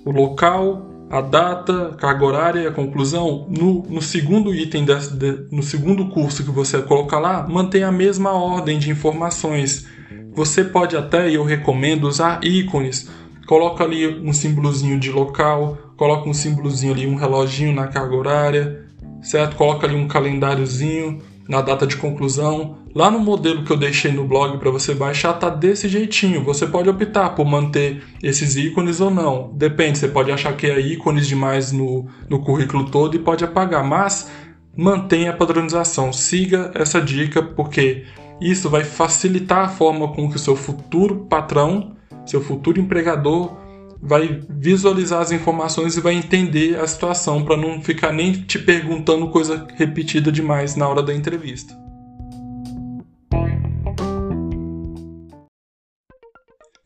o 0.06 0.12
local, 0.12 0.89
a 1.10 1.19
data, 1.19 1.93
carga 1.99 2.23
horária 2.23 2.60
e 2.62 2.67
a 2.67 2.71
conclusão. 2.71 3.49
No, 3.49 3.84
no 3.89 4.02
segundo 4.02 4.56
item, 4.56 4.86
desse, 4.86 5.13
de, 5.13 5.45
no 5.52 5.62
segundo 5.62 6.08
curso 6.08 6.41
que 6.41 6.52
você 6.52 6.82
colocar 6.82 7.19
lá, 7.19 7.45
mantenha 7.49 7.89
a 7.89 7.91
mesma 7.91 8.32
ordem 8.32 8.80
de 8.80 8.89
informações 8.89 9.91
você 10.36 10.63
pode 10.63 10.96
até, 10.96 11.30
e 11.30 11.36
eu 11.36 11.43
recomendo, 11.43 12.08
usar 12.08 12.43
ícones. 12.43 13.10
Coloca 13.48 13.84
ali 13.84 14.08
um 14.08 14.34
símbolozinho 14.34 15.00
de 15.00 15.12
local, 15.12 15.78
coloca 15.98 16.30
um 16.30 16.34
símbolozinho 16.34 16.93
ali, 16.93 17.08
um 17.08 17.15
reloginho 17.15 17.74
na 17.74 17.88
carga 17.88 18.15
horária, 18.15 18.86
certo? 19.22 19.56
Coloca 19.56 19.86
ali 19.86 19.96
um 19.96 20.08
calendáriozinho 20.08 21.22
na 21.48 21.62
data 21.62 21.86
de 21.86 21.98
conclusão. 21.98 22.78
Lá 22.96 23.10
no 23.10 23.19
modelo 23.19 23.63
que 23.63 23.72
eu 23.72 23.78
deixei 23.78 24.12
no 24.12 24.26
blog 24.26 24.58
para 24.58 24.72
você 24.72 24.93
baixar 24.93 25.34
tá 25.34 25.50
desse 25.50 25.88
jeitinho. 25.88 26.43
Você 26.43 26.65
pode 26.67 26.89
optar 26.89 27.32
por 27.32 27.46
manter 27.46 28.04
esses 28.22 28.56
ícones 28.56 29.02
ou 29.02 29.10
não. 29.10 29.52
Depende, 29.54 29.98
você 29.98 30.08
pode 30.08 30.32
achar 30.32 30.56
que 30.56 30.67
é 30.67 30.80
ícones 30.80 31.28
demais 31.28 31.72
no, 31.72 32.08
no 32.30 32.39
currículo 32.39 32.86
todo 32.86 33.15
e 33.15 33.19
pode 33.19 33.43
apagar, 33.43 33.84
mas 33.84 34.30
mantenha 34.76 35.32
a 35.32 35.36
padronização. 35.36 36.13
Siga 36.13 36.72
essa 36.74 37.02
dica 37.02 37.41
porque 37.41 38.06
isso 38.39 38.69
vai 38.69 38.84
facilitar 38.84 39.65
a 39.65 39.69
forma 39.69 40.13
com 40.13 40.30
que 40.30 40.36
o 40.36 40.39
seu 40.39 40.56
futuro 40.56 41.26
patrão, 41.26 41.96
seu 42.26 42.41
futuro 42.41 42.80
empregador, 42.80 43.56
vai 44.02 44.41
visualizar 44.50 45.22
as 45.22 45.32
informações 45.32 45.96
e 45.96 46.02
vai 46.02 46.13
entender 46.13 46.78
a 46.78 46.86
situação 46.86 47.46
para 47.46 47.56
não 47.56 47.82
ficar 47.82 48.12
nem 48.12 48.34
te 48.34 48.60
perguntando 48.60 49.30
coisa 49.30 49.65
repetida 49.76 50.32
demais 50.32 50.76
na 50.76 50.88
hora 50.88 51.02
da 51.02 51.13
entrevista. 51.13 51.74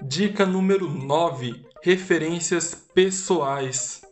Dica 0.04 0.46
número 0.46 0.90
9: 0.90 1.66
referências 1.84 2.74
pessoais. 2.94 4.07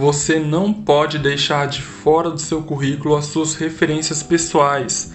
Você 0.00 0.38
não 0.38 0.72
pode 0.72 1.18
deixar 1.18 1.68
de 1.68 1.82
fora 1.82 2.30
do 2.30 2.40
seu 2.40 2.62
currículo 2.62 3.16
as 3.16 3.26
suas 3.26 3.54
referências 3.54 4.22
pessoais. 4.22 5.12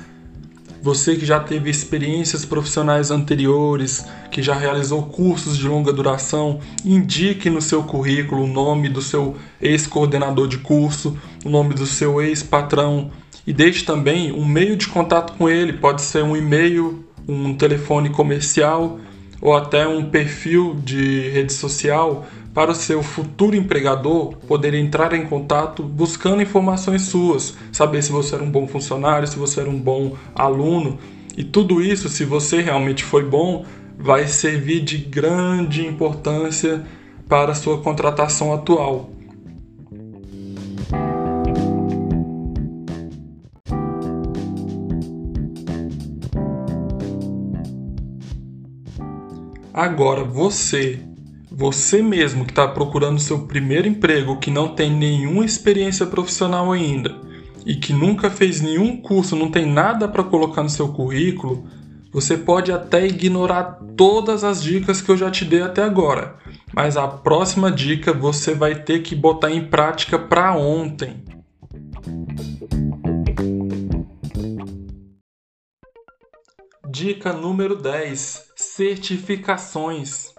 Você 0.80 1.16
que 1.16 1.26
já 1.26 1.40
teve 1.40 1.72
experiências 1.72 2.46
profissionais 2.46 3.10
anteriores, 3.10 4.06
que 4.30 4.44
já 4.44 4.54
realizou 4.54 5.02
cursos 5.02 5.58
de 5.58 5.68
longa 5.68 5.92
duração, 5.92 6.60
indique 6.86 7.50
no 7.50 7.64
seu 7.64 7.82
currículo 7.82 8.44
o 8.44 8.48
nome 8.48 8.88
do 8.88 9.02
seu 9.02 9.36
ex-coordenador 9.60 10.48
de 10.48 10.60
curso, 10.60 11.18
o 11.44 11.50
nome 11.50 11.74
do 11.74 11.88
seu 11.88 12.22
ex-patrão 12.22 13.10
e 13.48 13.52
deixe 13.52 13.84
também 13.84 14.32
um 14.32 14.46
meio 14.46 14.78
de 14.78 14.88
contato 14.88 15.34
com 15.34 15.50
ele, 15.50 15.74
pode 15.74 16.04
ser 16.04 16.24
um 16.24 16.38
e-mail, 16.38 17.04
um 17.28 17.56
telefone 17.56 18.12
comercial 18.12 19.00
ou 19.42 19.56
até 19.56 19.88
um 19.88 20.12
perfil 20.12 20.80
de 20.86 21.28
rede 21.30 21.54
social 21.54 22.28
para 22.56 22.72
o 22.72 22.76
seu 22.76 23.04
futuro 23.04 23.54
empregador 23.54 24.38
poder 24.48 24.74
entrar 24.74 25.12
em 25.12 25.26
contato 25.26 25.84
buscando 25.84 26.42
informações 26.42 27.02
suas, 27.02 27.54
saber 27.70 28.02
se 28.02 28.14
você 28.14 28.36
era 28.36 28.44
um 28.46 28.50
bom 28.50 28.66
funcionário, 28.66 29.28
se 29.28 29.38
você 29.38 29.60
era 29.60 29.70
um 29.70 29.78
bom 29.78 30.16
aluno. 30.34 30.98
E 31.36 31.44
tudo 31.44 31.82
isso, 31.82 32.08
se 32.08 32.24
você 32.24 32.62
realmente 32.62 33.04
foi 33.04 33.26
bom, 33.26 33.66
vai 34.00 34.26
servir 34.26 34.80
de 34.80 34.98
grande 34.98 35.86
importância 35.86 36.82
para 37.28 37.52
a 37.52 37.56
sua 37.56 37.82
contratação 37.82 38.54
atual. 38.54 39.10
Agora 49.74 50.24
você, 50.24 51.02
você 51.58 52.02
mesmo 52.02 52.44
que 52.44 52.52
está 52.52 52.68
procurando 52.68 53.18
seu 53.18 53.48
primeiro 53.48 53.88
emprego, 53.88 54.38
que 54.38 54.52
não 54.52 54.76
tem 54.76 54.92
nenhuma 54.92 55.46
experiência 55.46 56.06
profissional 56.06 56.70
ainda 56.70 57.16
e 57.66 57.76
que 57.76 57.94
nunca 57.94 58.30
fez 58.30 58.60
nenhum 58.60 58.98
curso, 58.98 59.38
não 59.38 59.50
tem 59.50 59.66
nada 59.66 60.06
para 60.06 60.22
colocar 60.22 60.62
no 60.62 60.70
seu 60.70 60.90
currículo, 60.90 61.66
você 62.12 62.36
pode 62.36 62.74
até 62.74 63.08
ignorar 63.08 63.80
todas 63.96 64.44
as 64.44 64.62
dicas 64.62 65.00
que 65.00 65.10
eu 65.10 65.16
já 65.16 65.32
te 65.32 65.46
dei 65.46 65.62
até 65.62 65.82
agora, 65.82 66.36
mas 66.74 66.98
a 66.98 67.08
próxima 67.08 67.72
dica 67.72 68.12
você 68.12 68.54
vai 68.54 68.76
ter 68.76 69.00
que 69.00 69.16
botar 69.16 69.50
em 69.50 69.66
prática 69.66 70.20
para 70.20 70.58
ontem. 70.58 71.24
Dica 76.90 77.32
número 77.32 77.78
10: 77.78 78.52
Certificações. 78.58 80.35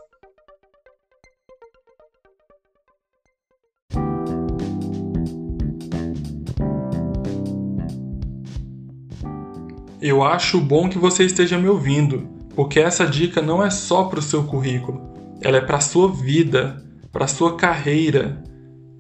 Eu 10.08 10.22
acho 10.22 10.60
bom 10.60 10.88
que 10.88 11.00
você 11.00 11.24
esteja 11.24 11.58
me 11.58 11.68
ouvindo, 11.68 12.28
porque 12.54 12.78
essa 12.78 13.04
dica 13.04 13.42
não 13.42 13.60
é 13.60 13.68
só 13.70 14.04
para 14.04 14.20
o 14.20 14.22
seu 14.22 14.44
currículo, 14.44 15.02
ela 15.40 15.56
é 15.56 15.60
para 15.60 15.78
a 15.78 15.80
sua 15.80 16.08
vida, 16.08 16.80
para 17.10 17.24
a 17.24 17.28
sua 17.28 17.56
carreira. 17.56 18.40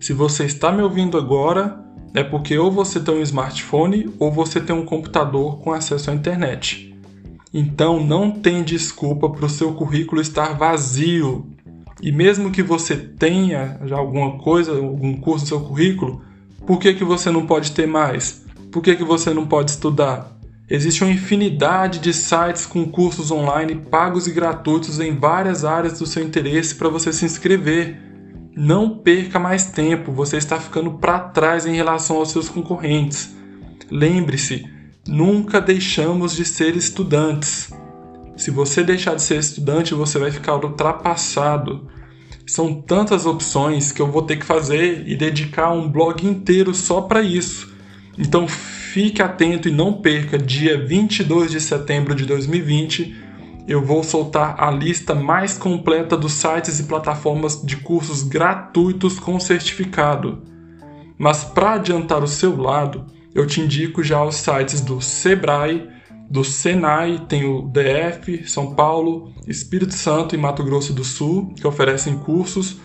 Se 0.00 0.12
você 0.12 0.46
está 0.46 0.72
me 0.72 0.82
ouvindo 0.82 1.16
agora, 1.16 1.80
é 2.12 2.24
porque 2.24 2.58
ou 2.58 2.72
você 2.72 2.98
tem 2.98 3.14
um 3.14 3.22
smartphone 3.22 4.12
ou 4.18 4.32
você 4.32 4.60
tem 4.60 4.74
um 4.74 4.84
computador 4.84 5.60
com 5.60 5.72
acesso 5.72 6.10
à 6.10 6.12
internet. 6.12 6.92
Então 7.54 8.04
não 8.04 8.28
tem 8.28 8.64
desculpa 8.64 9.30
para 9.30 9.46
o 9.46 9.48
seu 9.48 9.74
currículo 9.74 10.20
estar 10.20 10.58
vazio. 10.58 11.46
E 12.02 12.10
mesmo 12.10 12.50
que 12.50 12.64
você 12.64 12.96
tenha 12.96 13.78
já 13.84 13.96
alguma 13.96 14.38
coisa, 14.38 14.72
algum 14.72 15.14
curso 15.14 15.44
no 15.44 15.48
seu 15.50 15.60
currículo, 15.60 16.20
por 16.66 16.80
que, 16.80 16.94
que 16.94 17.04
você 17.04 17.30
não 17.30 17.46
pode 17.46 17.70
ter 17.70 17.86
mais? 17.86 18.44
Por 18.72 18.82
que, 18.82 18.96
que 18.96 19.04
você 19.04 19.32
não 19.32 19.46
pode 19.46 19.70
estudar? 19.70 20.35
Existe 20.68 21.04
uma 21.04 21.12
infinidade 21.12 21.98
de 22.00 22.12
sites 22.12 22.66
com 22.66 22.84
cursos 22.90 23.30
online 23.30 23.76
pagos 23.90 24.26
e 24.26 24.32
gratuitos 24.32 24.98
em 24.98 25.16
várias 25.16 25.64
áreas 25.64 25.98
do 25.98 26.06
seu 26.06 26.22
interesse 26.22 26.74
para 26.74 26.88
você 26.88 27.12
se 27.12 27.24
inscrever. 27.24 28.00
Não 28.56 28.98
perca 28.98 29.38
mais 29.38 29.66
tempo, 29.66 30.12
você 30.12 30.36
está 30.38 30.58
ficando 30.58 30.92
para 30.94 31.20
trás 31.20 31.66
em 31.66 31.74
relação 31.74 32.16
aos 32.16 32.30
seus 32.30 32.48
concorrentes. 32.48 33.36
Lembre-se, 33.90 34.76
Nunca 35.06 35.60
deixamos 35.60 36.34
de 36.34 36.44
ser 36.44 36.76
estudantes. 36.76 37.72
Se 38.36 38.50
você 38.50 38.82
deixar 38.82 39.14
de 39.14 39.22
ser 39.22 39.38
estudante, 39.38 39.94
você 39.94 40.18
vai 40.18 40.32
ficar 40.32 40.56
ultrapassado. 40.56 41.88
São 42.44 42.82
tantas 42.82 43.24
opções 43.24 43.92
que 43.92 44.02
eu 44.02 44.10
vou 44.10 44.22
ter 44.22 44.36
que 44.36 44.44
fazer 44.44 45.06
e 45.06 45.16
dedicar 45.16 45.70
um 45.70 45.88
blog 45.88 46.26
inteiro 46.26 46.74
só 46.74 47.00
para 47.00 47.22
isso. 47.22 47.72
Então 48.18 48.48
fique 48.96 49.20
atento 49.20 49.68
e 49.68 49.70
não 49.70 49.92
perca, 49.92 50.38
dia 50.38 50.82
22 50.82 51.50
de 51.50 51.60
setembro 51.60 52.14
de 52.14 52.24
2020, 52.24 53.14
eu 53.68 53.84
vou 53.84 54.02
soltar 54.02 54.56
a 54.58 54.70
lista 54.70 55.14
mais 55.14 55.58
completa 55.58 56.16
dos 56.16 56.32
sites 56.32 56.80
e 56.80 56.84
plataformas 56.84 57.60
de 57.62 57.76
cursos 57.76 58.22
gratuitos 58.22 59.18
com 59.18 59.38
certificado. 59.38 60.42
Mas 61.18 61.44
para 61.44 61.74
adiantar 61.74 62.24
o 62.24 62.26
seu 62.26 62.56
lado, 62.56 63.04
eu 63.34 63.46
te 63.46 63.60
indico 63.60 64.02
já 64.02 64.24
os 64.24 64.36
sites 64.36 64.80
do 64.80 64.98
Sebrae, 64.98 65.90
do 66.30 66.42
Senai, 66.42 67.22
tem 67.28 67.44
o 67.44 67.68
DF, 67.68 68.48
São 68.48 68.74
Paulo, 68.74 69.30
Espírito 69.46 69.92
Santo 69.92 70.34
e 70.34 70.38
Mato 70.38 70.64
Grosso 70.64 70.94
do 70.94 71.04
Sul, 71.04 71.52
que 71.54 71.66
oferecem 71.66 72.16
cursos. 72.16 72.78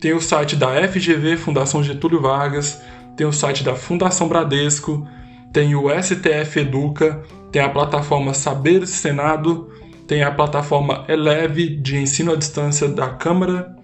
Tem 0.00 0.14
o 0.14 0.20
site 0.22 0.56
da 0.56 0.68
FGV, 0.88 1.36
Fundação 1.36 1.84
Getúlio 1.84 2.22
Vargas, 2.22 2.80
tem 3.14 3.26
o 3.26 3.32
site 3.34 3.62
da 3.62 3.74
Fundação 3.74 4.28
Bradesco, 4.28 5.06
tem 5.52 5.74
o 5.74 5.88
STF 5.90 6.60
Educa, 6.60 7.22
tem 7.50 7.62
a 7.62 7.68
plataforma 7.68 8.34
Saber 8.34 8.86
Senado, 8.86 9.70
tem 10.06 10.22
a 10.22 10.30
plataforma 10.30 11.04
Eleve 11.08 11.68
de 11.68 11.96
ensino 11.96 12.32
à 12.32 12.36
distância 12.36 12.88
da 12.88 13.08
Câmara, 13.08 13.76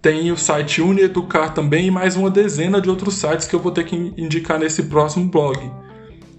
tem 0.00 0.32
o 0.32 0.36
site 0.36 0.82
Unieducar 0.82 1.54
também 1.54 1.86
e 1.86 1.90
mais 1.90 2.16
uma 2.16 2.28
dezena 2.28 2.80
de 2.80 2.90
outros 2.90 3.14
sites 3.14 3.46
que 3.46 3.54
eu 3.54 3.60
vou 3.60 3.70
ter 3.70 3.84
que 3.84 3.94
indicar 4.16 4.58
nesse 4.58 4.84
próximo 4.84 5.30
blog. 5.30 5.58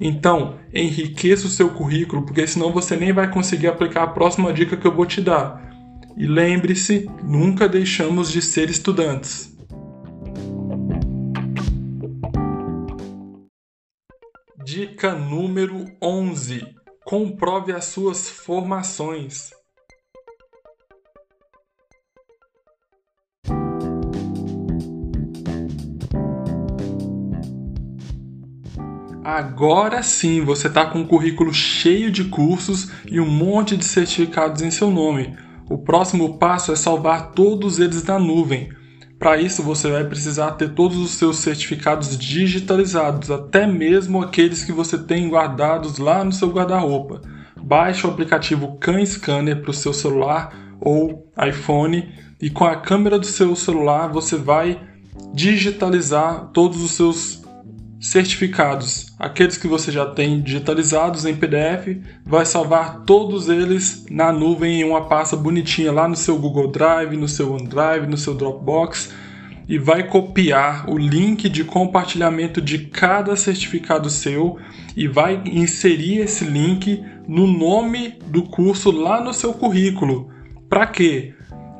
Então, 0.02 0.56
enriqueça 0.74 1.48
o 1.48 1.50
seu 1.50 1.70
currículo, 1.70 2.24
porque 2.24 2.46
senão 2.46 2.74
você 2.74 2.98
nem 2.98 3.14
vai 3.14 3.32
conseguir 3.32 3.68
aplicar 3.68 4.04
a 4.04 4.08
próxima 4.08 4.52
dica 4.52 4.76
que 4.76 4.86
eu 4.86 4.94
vou 4.94 5.06
te 5.06 5.22
dar. 5.22 5.62
E 6.18 6.28
lembre-se, 6.28 7.10
nunca 7.24 7.70
deixamos 7.70 8.30
de 8.30 8.42
ser 8.42 8.70
estudantes. 8.70 9.53
Dica 14.66 15.14
número 15.14 15.86
11: 16.02 16.64
comprove 17.04 17.74
as 17.74 17.84
suas 17.86 18.30
formações. 18.30 19.50
Agora 29.22 30.02
sim 30.02 30.46
você 30.46 30.68
está 30.68 30.86
com 30.86 31.00
um 31.00 31.08
currículo 31.08 31.54
cheio 31.54 32.10
de 32.10 32.26
cursos 32.26 32.90
e 33.06 33.20
um 33.20 33.30
monte 33.30 33.76
de 33.76 33.84
certificados 33.84 34.62
em 34.62 34.72
seu 34.72 34.90
nome. 34.90 35.36
O 35.70 35.78
próximo 35.78 36.38
passo 36.38 36.72
é 36.72 36.76
salvar 36.78 37.32
todos 37.32 37.80
eles 37.80 38.04
na 38.04 38.18
nuvem. 38.18 38.70
Para 39.24 39.38
isso, 39.38 39.64
você 39.64 39.90
vai 39.90 40.04
precisar 40.04 40.52
ter 40.52 40.74
todos 40.74 40.98
os 40.98 41.12
seus 41.12 41.38
certificados 41.38 42.18
digitalizados, 42.18 43.32
até 43.32 43.66
mesmo 43.66 44.22
aqueles 44.22 44.66
que 44.66 44.74
você 44.74 44.98
tem 44.98 45.30
guardados 45.30 45.98
lá 45.98 46.26
no 46.26 46.34
seu 46.34 46.50
guarda-roupa. 46.50 47.22
Baixe 47.56 48.06
o 48.06 48.10
aplicativo 48.10 48.76
Can 48.82 49.06
Scanner 49.06 49.62
para 49.62 49.72
o 49.72 49.74
seu 49.74 49.94
celular 49.94 50.54
ou 50.78 51.32
iPhone 51.42 52.14
e 52.42 52.50
com 52.50 52.66
a 52.66 52.76
câmera 52.76 53.18
do 53.18 53.26
seu 53.26 53.56
celular 53.56 54.12
você 54.12 54.36
vai 54.36 54.78
digitalizar 55.34 56.50
todos 56.52 56.84
os 56.84 56.92
seus 56.92 57.43
certificados, 58.04 59.06
aqueles 59.18 59.58
que 59.58 59.66
você 59.66 59.90
já 59.90 60.06
tem 60.06 60.42
digitalizados 60.42 61.26
em 61.26 61.34
PDF, 61.34 62.02
vai 62.26 62.46
salvar 62.46 63.04
todos 63.06 63.48
eles 63.48 64.06
na 64.12 64.30
nuvem 64.30 64.82
em 64.82 64.84
uma 64.84 65.06
pasta 65.06 65.38
bonitinha 65.38 65.90
lá 65.90 66.06
no 66.06 66.16
seu 66.18 66.38
Google 66.38 66.70
Drive, 66.70 67.16
no 67.16 67.30
seu 67.30 67.54
OneDrive, 67.54 68.06
no 68.06 68.18
seu 68.18 68.34
Dropbox 68.34 69.10
e 69.70 69.78
vai 69.78 70.06
copiar 70.06 70.90
o 70.90 70.98
link 70.98 71.48
de 71.48 71.64
compartilhamento 71.64 72.62
de 72.62 72.80
cada 72.80 73.38
certificado 73.38 74.10
seu 74.10 74.58
e 74.98 75.08
vai 75.08 75.42
inserir 75.46 76.20
esse 76.20 76.44
link 76.44 77.02
no 77.26 77.48
nome 77.48 78.20
do 78.28 78.44
curso 78.44 78.92
lá 78.92 79.24
no 79.24 79.34
seu 79.34 79.54
currículo. 79.54 80.30
Para 80.68 80.88
quê? 80.88 81.34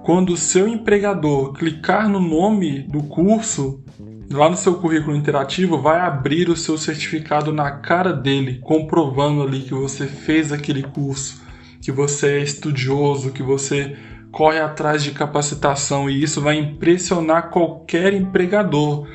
Quando 0.04 0.32
o 0.32 0.38
seu 0.38 0.70
empregador 0.70 1.52
clicar 1.52 2.08
no 2.08 2.22
nome 2.22 2.80
do 2.80 3.04
curso, 3.04 3.84
lá 4.30 4.50
no 4.50 4.58
seu 4.58 4.76
currículo 4.76 5.16
interativo 5.16 5.82
vai 5.82 6.00
abrir 6.00 6.50
o 6.50 6.56
seu 6.56 6.78
certificado 6.78 7.52
na 7.52 7.72
cara 7.72 8.14
dele, 8.14 8.60
comprovando 8.62 9.44
ali 9.44 9.62
que 9.62 9.74
você 9.74 10.08
fez 10.08 10.52
aquele 10.52 10.84
curso, 10.84 11.42
que 11.82 11.92
você 11.92 12.40
é 12.40 12.44
estudioso, 12.44 13.32
que 13.32 13.44
você 13.44 13.96
corre 14.32 14.60
atrás 14.60 15.04
de 15.04 15.12
capacitação 15.12 16.10
e 16.10 16.24
isso 16.24 16.42
vai 16.42 16.58
impressionar 16.58 17.52
qualquer 17.52 18.14
empregador. 18.14 19.08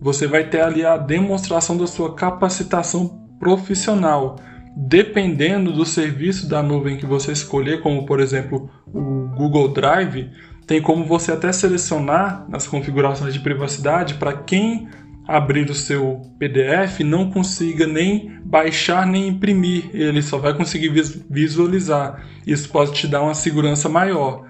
Você 0.00 0.26
vai 0.26 0.44
ter 0.44 0.60
ali 0.60 0.84
a 0.84 0.96
demonstração 0.96 1.76
da 1.76 1.86
sua 1.86 2.14
capacitação 2.14 3.28
profissional. 3.38 4.36
Dependendo 4.76 5.72
do 5.72 5.84
serviço 5.84 6.48
da 6.48 6.62
nuvem 6.62 6.96
que 6.96 7.06
você 7.06 7.32
escolher, 7.32 7.82
como 7.82 8.06
por 8.06 8.20
exemplo 8.20 8.70
o 8.86 9.28
Google 9.36 9.68
Drive, 9.68 10.30
tem 10.68 10.82
como 10.82 11.02
você 11.02 11.32
até 11.32 11.50
selecionar 11.50 12.44
nas 12.46 12.66
configurações 12.66 13.32
de 13.32 13.40
privacidade 13.40 14.14
para 14.14 14.34
quem 14.34 14.86
abrir 15.26 15.68
o 15.70 15.74
seu 15.74 16.20
PDF 16.38 17.00
não 17.00 17.30
consiga 17.30 17.86
nem 17.86 18.38
baixar 18.44 19.06
nem 19.06 19.28
imprimir, 19.28 19.88
ele 19.94 20.20
só 20.20 20.36
vai 20.36 20.52
conseguir 20.52 20.90
visualizar. 21.30 22.22
Isso 22.46 22.68
pode 22.68 22.92
te 22.92 23.06
dar 23.06 23.22
uma 23.22 23.34
segurança 23.34 23.88
maior. 23.88 24.46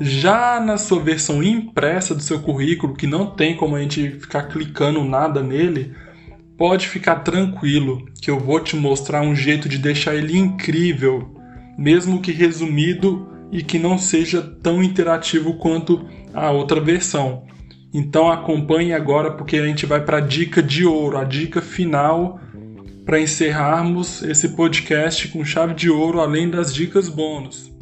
Já 0.00 0.58
na 0.58 0.78
sua 0.78 1.00
versão 1.00 1.42
impressa 1.42 2.14
do 2.14 2.22
seu 2.22 2.40
currículo, 2.40 2.94
que 2.94 3.06
não 3.06 3.26
tem 3.26 3.54
como 3.54 3.76
a 3.76 3.80
gente 3.80 4.10
ficar 4.12 4.44
clicando 4.44 5.04
nada 5.04 5.42
nele, 5.42 5.94
pode 6.56 6.88
ficar 6.88 7.16
tranquilo 7.16 8.06
que 8.22 8.30
eu 8.30 8.40
vou 8.40 8.58
te 8.58 8.74
mostrar 8.74 9.20
um 9.20 9.36
jeito 9.36 9.68
de 9.68 9.76
deixar 9.76 10.14
ele 10.14 10.36
incrível, 10.36 11.34
mesmo 11.76 12.22
que 12.22 12.32
resumido 12.32 13.37
e 13.50 13.62
que 13.62 13.78
não 13.78 13.98
seja 13.98 14.42
tão 14.62 14.82
interativo 14.82 15.54
quanto 15.54 16.06
a 16.34 16.50
outra 16.50 16.80
versão. 16.80 17.46
Então 17.92 18.30
acompanhe 18.30 18.92
agora 18.92 19.30
porque 19.32 19.56
a 19.56 19.66
gente 19.66 19.86
vai 19.86 20.04
para 20.04 20.18
a 20.18 20.20
dica 20.20 20.62
de 20.62 20.84
ouro, 20.84 21.16
a 21.16 21.24
dica 21.24 21.62
final 21.62 22.40
para 23.04 23.18
encerrarmos 23.18 24.22
esse 24.22 24.50
podcast 24.50 25.28
com 25.28 25.42
chave 25.42 25.72
de 25.72 25.88
ouro, 25.88 26.20
além 26.20 26.50
das 26.50 26.74
dicas 26.74 27.08
bônus. 27.08 27.72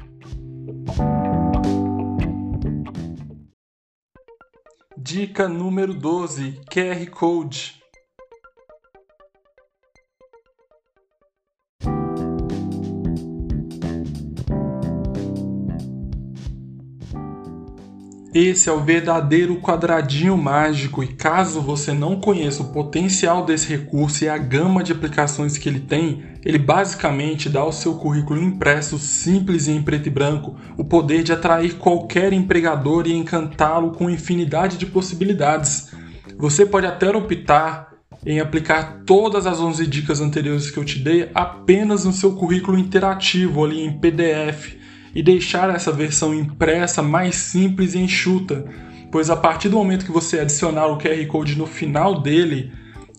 Dica 4.97 5.49
número 5.49 5.93
12: 5.93 6.61
QR 6.71 7.11
Code. 7.11 7.86
Esse 18.39 18.69
é 18.69 18.73
o 18.73 18.85
verdadeiro 18.85 19.57
quadradinho 19.63 20.37
mágico 20.37 21.03
e 21.03 21.07
caso 21.07 21.63
você 21.63 21.95
não 21.95 22.21
conheça 22.21 22.63
o 22.63 22.71
potencial 22.71 23.47
desse 23.47 23.67
recurso 23.67 24.25
e 24.25 24.29
a 24.29 24.37
gama 24.37 24.85
de 24.85 24.93
aplicações 24.93 25.57
que 25.57 25.67
ele 25.67 25.81
tem, 25.81 26.23
ele 26.45 26.59
basicamente 26.59 27.49
dá 27.49 27.61
ao 27.61 27.73
seu 27.73 27.95
currículo 27.95 28.39
impresso 28.43 28.99
simples 28.99 29.69
e 29.69 29.71
em 29.71 29.81
preto 29.81 30.09
e 30.09 30.11
branco 30.11 30.55
o 30.77 30.85
poder 30.85 31.23
de 31.23 31.33
atrair 31.33 31.77
qualquer 31.77 32.35
empregador 32.35 33.07
e 33.07 33.15
encantá-lo 33.15 33.93
com 33.93 34.11
infinidade 34.11 34.77
de 34.77 34.85
possibilidades. 34.85 35.95
Você 36.37 36.67
pode 36.67 36.87
até 36.87 37.09
optar 37.09 37.95
em 38.27 38.39
aplicar 38.39 39.01
todas 39.07 39.47
as 39.47 39.59
11 39.61 39.87
dicas 39.87 40.21
anteriores 40.21 40.71
que 40.71 40.77
eu 40.77 40.85
te 40.85 40.99
dei 40.99 41.31
apenas 41.35 42.05
no 42.05 42.13
seu 42.13 42.35
currículo 42.35 42.79
interativo 42.79 43.65
ali 43.65 43.81
em 43.81 43.99
PDF 43.99 44.77
e 45.17 45.23
deixar 45.23 45.75
essa 45.75 45.91
versão 45.91 46.35
impressa 46.35 47.03
mais 47.03 47.37
simples 47.37 47.95
e 47.95 47.99
enxuta, 47.99 48.67
pois 49.11 49.31
a 49.31 49.35
partir 49.35 49.71
do 49.71 49.79
momento 49.79 50.05
que 50.05 50.13
você 50.13 50.41
adicionar 50.41 50.89
o 50.89 50.99
QR 50.99 51.27
Code 51.27 51.57
no 51.57 51.65
final 51.65 52.21
dele, 52.21 52.71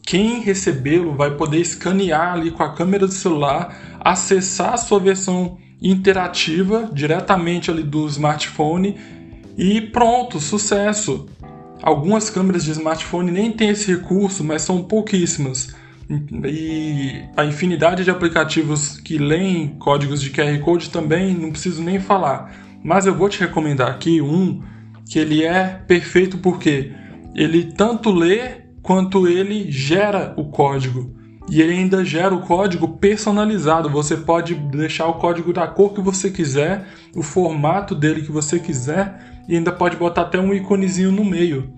quem 0.04 0.40
recebê-lo 0.42 1.16
vai 1.16 1.32
poder 1.32 1.60
escanear 1.60 2.34
ali 2.34 2.52
com 2.52 2.62
a 2.62 2.72
câmera 2.72 3.08
do 3.08 3.14
celular, 3.14 3.98
acessar 4.00 4.76
a 4.76 4.78
sua 4.78 5.00
versão 5.00 5.58
interativa 5.82 6.88
diretamente 6.94 7.72
ali 7.72 7.82
do 7.82 8.06
smartphone 8.06 8.96
e 9.58 9.82
pronto, 9.82 10.40
sucesso. 10.40 11.28
Algumas 11.82 12.30
câmeras 12.30 12.64
de 12.64 12.72
smartphone 12.74 13.32
nem 13.32 13.52
têm 13.52 13.70
esse 13.70 13.92
recurso, 13.92 14.44
mas 14.44 14.62
são 14.62 14.84
pouquíssimas. 14.84 15.76
E 16.10 17.24
a 17.36 17.44
infinidade 17.44 18.04
de 18.04 18.12
aplicativos 18.12 18.98
que 18.98 19.18
leem 19.18 19.76
códigos 19.80 20.22
de 20.22 20.30
QR 20.30 20.58
Code 20.60 20.90
também 20.90 21.34
não 21.34 21.52
preciso 21.52 21.84
nem 21.84 22.00
falar. 22.00 22.54
Mas 22.84 23.06
eu 23.06 23.14
vou 23.14 23.28
te 23.28 23.40
recomendar 23.40 23.90
aqui 23.90 24.22
um 24.22 24.62
que 25.10 25.20
ele 25.20 25.44
é 25.44 25.82
perfeito 25.88 26.38
porque 26.38 26.92
ele 27.36 27.66
tanto 27.74 28.12
lê 28.12 28.62
quanto 28.82 29.28
ele 29.28 29.70
gera 29.70 30.34
o 30.38 30.46
código. 30.46 31.16
E 31.50 31.62
ele 31.62 31.74
ainda 31.74 32.04
gera 32.04 32.34
o 32.34 32.42
código 32.42 32.98
personalizado. 32.98 33.90
Você 33.90 34.18
pode 34.18 34.54
deixar 34.54 35.08
o 35.08 35.16
código 35.16 35.52
da 35.52 35.68
cor 35.68 35.94
que 35.94 36.02
você 36.02 36.30
quiser, 36.30 36.88
o 37.16 37.24
formato 37.24 37.96
dele 37.96 38.22
que 38.22 38.32
você 38.32 38.60
quiser, 38.60 39.44
e 39.48 39.56
ainda 39.56 39.72
pode 39.72 39.96
botar 39.96 40.24
até 40.24 40.40
um 40.40 40.54
íconezinho 40.54 41.12
no 41.12 41.24
meio 41.24 41.77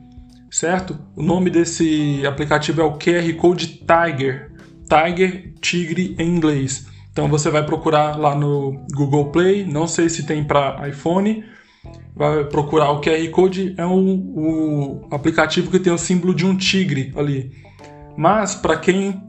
certo? 0.52 1.00
O 1.16 1.24
nome 1.24 1.50
desse 1.50 2.26
aplicativo 2.26 2.82
é 2.82 2.84
o 2.84 2.98
QR 2.98 3.34
Code 3.36 3.86
Tiger. 3.86 4.52
Tiger, 4.88 5.54
tigre 5.62 6.16
em 6.18 6.28
inglês. 6.28 6.88
Então 7.12 7.28
você 7.28 7.50
vai 7.50 7.66
procurar 7.66 8.18
lá 8.18 8.36
no 8.36 8.86
Google 8.94 9.32
Play, 9.32 9.66
não 9.66 9.88
sei 9.88 10.10
se 10.10 10.26
tem 10.26 10.44
para 10.44 10.88
iPhone, 10.88 11.44
vai 12.16 12.46
procurar 12.46 12.92
o 12.92 13.02
QR 13.02 13.30
Code, 13.30 13.74
é 13.78 13.86
um, 13.86 14.34
o 14.36 15.08
aplicativo 15.12 15.70
que 15.70 15.80
tem 15.80 15.92
o 15.92 15.98
símbolo 15.98 16.34
de 16.34 16.46
um 16.46 16.56
tigre 16.56 17.12
ali. 17.16 17.52
Mas 18.18 18.56
para 18.56 18.78
quem 18.78 19.22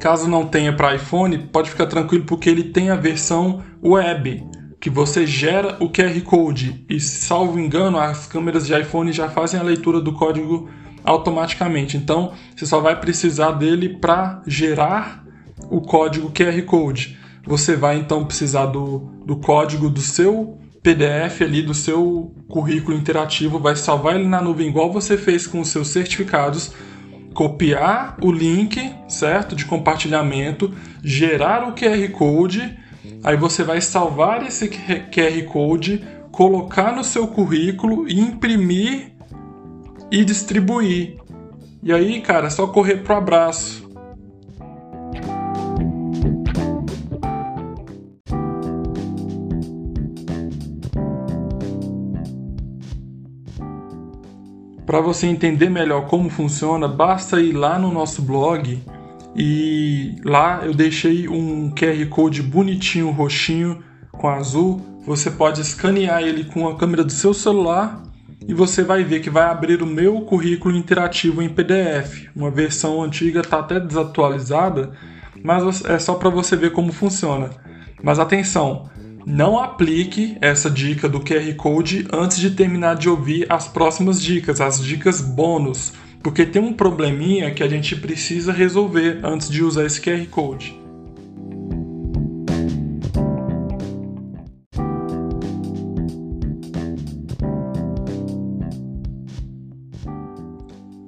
caso 0.00 0.28
não 0.28 0.46
tenha 0.46 0.72
para 0.74 0.94
iPhone, 0.94 1.38
pode 1.38 1.70
ficar 1.70 1.86
tranquilo 1.86 2.24
porque 2.24 2.48
ele 2.48 2.64
tem 2.64 2.90
a 2.90 2.96
versão 2.96 3.62
web 3.82 4.42
que 4.80 4.88
você 4.88 5.26
gera 5.26 5.76
o 5.78 5.90
QR 5.90 6.18
Code 6.22 6.84
e, 6.88 6.98
salvo 6.98 7.58
engano, 7.58 7.98
as 7.98 8.26
câmeras 8.26 8.66
de 8.66 8.74
iPhone 8.74 9.12
já 9.12 9.28
fazem 9.28 9.60
a 9.60 9.62
leitura 9.62 10.00
do 10.00 10.12
código 10.12 10.70
automaticamente. 11.04 11.98
Então, 11.98 12.32
você 12.56 12.64
só 12.64 12.80
vai 12.80 12.98
precisar 12.98 13.52
dele 13.52 13.90
para 13.90 14.42
gerar 14.46 15.22
o 15.70 15.82
código 15.82 16.32
QR 16.32 16.62
Code. 16.62 17.18
Você 17.46 17.76
vai 17.76 17.98
então 17.98 18.24
precisar 18.24 18.66
do, 18.66 19.10
do 19.24 19.36
código 19.36 19.90
do 19.90 20.00
seu 20.00 20.58
PDF 20.82 21.42
ali, 21.42 21.62
do 21.62 21.74
seu 21.74 22.34
currículo 22.48 22.96
interativo, 22.96 23.58
vai 23.58 23.76
salvar 23.76 24.16
ele 24.16 24.26
na 24.26 24.40
nuvem 24.40 24.68
igual 24.68 24.90
você 24.90 25.16
fez 25.18 25.46
com 25.46 25.60
os 25.60 25.68
seus 25.68 25.88
certificados, 25.88 26.72
copiar 27.34 28.16
o 28.22 28.32
link, 28.32 28.90
certo, 29.06 29.54
de 29.54 29.66
compartilhamento, 29.66 30.72
gerar 31.04 31.68
o 31.68 31.74
QR 31.74 32.08
Code 32.12 32.79
Aí 33.22 33.36
você 33.36 33.62
vai 33.62 33.80
salvar 33.80 34.46
esse 34.46 34.68
QR 34.68 35.44
Code, 35.50 36.04
colocar 36.30 36.94
no 36.94 37.04
seu 37.04 37.26
currículo, 37.28 38.08
imprimir 38.08 39.12
e 40.10 40.24
distribuir. 40.24 41.18
E 41.82 41.92
aí, 41.92 42.20
cara, 42.20 42.46
é 42.46 42.50
só 42.50 42.66
correr 42.66 42.98
pro 42.98 43.14
abraço. 43.14 43.88
Para 54.84 55.00
você 55.00 55.28
entender 55.28 55.70
melhor 55.70 56.08
como 56.08 56.28
funciona, 56.28 56.88
basta 56.88 57.40
ir 57.40 57.52
lá 57.52 57.78
no 57.78 57.92
nosso 57.92 58.22
blog 58.22 58.82
e 59.34 60.16
lá 60.24 60.60
eu 60.64 60.74
deixei 60.74 61.28
um 61.28 61.70
QR 61.70 62.06
Code 62.08 62.42
bonitinho, 62.42 63.10
roxinho, 63.10 63.82
com 64.12 64.28
azul. 64.28 64.80
Você 65.06 65.30
pode 65.30 65.60
escanear 65.60 66.22
ele 66.22 66.44
com 66.44 66.68
a 66.68 66.76
câmera 66.76 67.04
do 67.04 67.12
seu 67.12 67.32
celular 67.32 68.02
e 68.46 68.52
você 68.52 68.82
vai 68.82 69.04
ver 69.04 69.20
que 69.20 69.30
vai 69.30 69.44
abrir 69.44 69.82
o 69.82 69.86
meu 69.86 70.22
currículo 70.22 70.76
interativo 70.76 71.42
em 71.42 71.48
PDF. 71.48 72.28
Uma 72.34 72.50
versão 72.50 73.02
antiga 73.02 73.40
está 73.40 73.60
até 73.60 73.78
desatualizada, 73.78 74.92
mas 75.42 75.84
é 75.84 75.98
só 75.98 76.14
para 76.14 76.30
você 76.30 76.56
ver 76.56 76.72
como 76.72 76.92
funciona. 76.92 77.50
Mas 78.02 78.18
atenção, 78.18 78.90
não 79.24 79.58
aplique 79.58 80.36
essa 80.40 80.70
dica 80.70 81.08
do 81.08 81.20
QR 81.20 81.54
Code 81.56 82.08
antes 82.12 82.38
de 82.38 82.50
terminar 82.50 82.96
de 82.96 83.08
ouvir 83.08 83.46
as 83.48 83.68
próximas 83.68 84.20
dicas, 84.20 84.60
as 84.60 84.82
dicas 84.82 85.20
bônus 85.20 85.92
porque 86.22 86.44
tem 86.44 86.60
um 86.62 86.72
probleminha 86.72 87.52
que 87.52 87.62
a 87.62 87.68
gente 87.68 87.96
precisa 87.96 88.52
resolver 88.52 89.20
antes 89.24 89.48
de 89.48 89.62
usar 89.62 89.84
esse 89.84 90.00
QR 90.00 90.26
Code. 90.26 90.78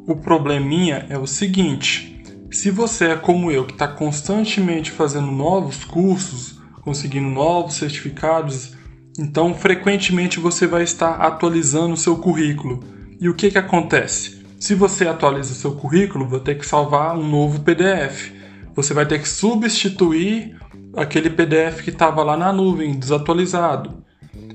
O 0.06 0.16
probleminha 0.16 1.06
é 1.08 1.18
o 1.18 1.26
seguinte: 1.26 2.22
se 2.50 2.70
você 2.70 3.06
é 3.06 3.16
como 3.16 3.50
eu, 3.50 3.64
que 3.64 3.72
está 3.72 3.88
constantemente 3.88 4.90
fazendo 4.90 5.30
novos 5.30 5.84
cursos, 5.84 6.58
conseguindo 6.82 7.28
novos 7.28 7.74
certificados, 7.74 8.74
então 9.18 9.54
frequentemente 9.54 10.40
você 10.40 10.66
vai 10.66 10.82
estar 10.82 11.12
atualizando 11.14 11.94
o 11.94 11.98
seu 11.98 12.16
currículo. 12.16 12.82
E 13.20 13.28
o 13.28 13.34
que, 13.34 13.50
que 13.50 13.58
acontece? 13.58 14.41
Se 14.62 14.76
você 14.76 15.08
atualiza 15.08 15.50
o 15.50 15.56
seu 15.56 15.72
currículo, 15.72 16.28
vai 16.28 16.38
ter 16.38 16.56
que 16.56 16.64
salvar 16.64 17.18
um 17.18 17.28
novo 17.28 17.62
PDF. 17.62 18.30
Você 18.76 18.94
vai 18.94 19.04
ter 19.04 19.20
que 19.20 19.28
substituir 19.28 20.56
aquele 20.96 21.28
PDF 21.28 21.82
que 21.82 21.90
estava 21.90 22.22
lá 22.22 22.36
na 22.36 22.52
nuvem, 22.52 22.96
desatualizado. 22.96 24.04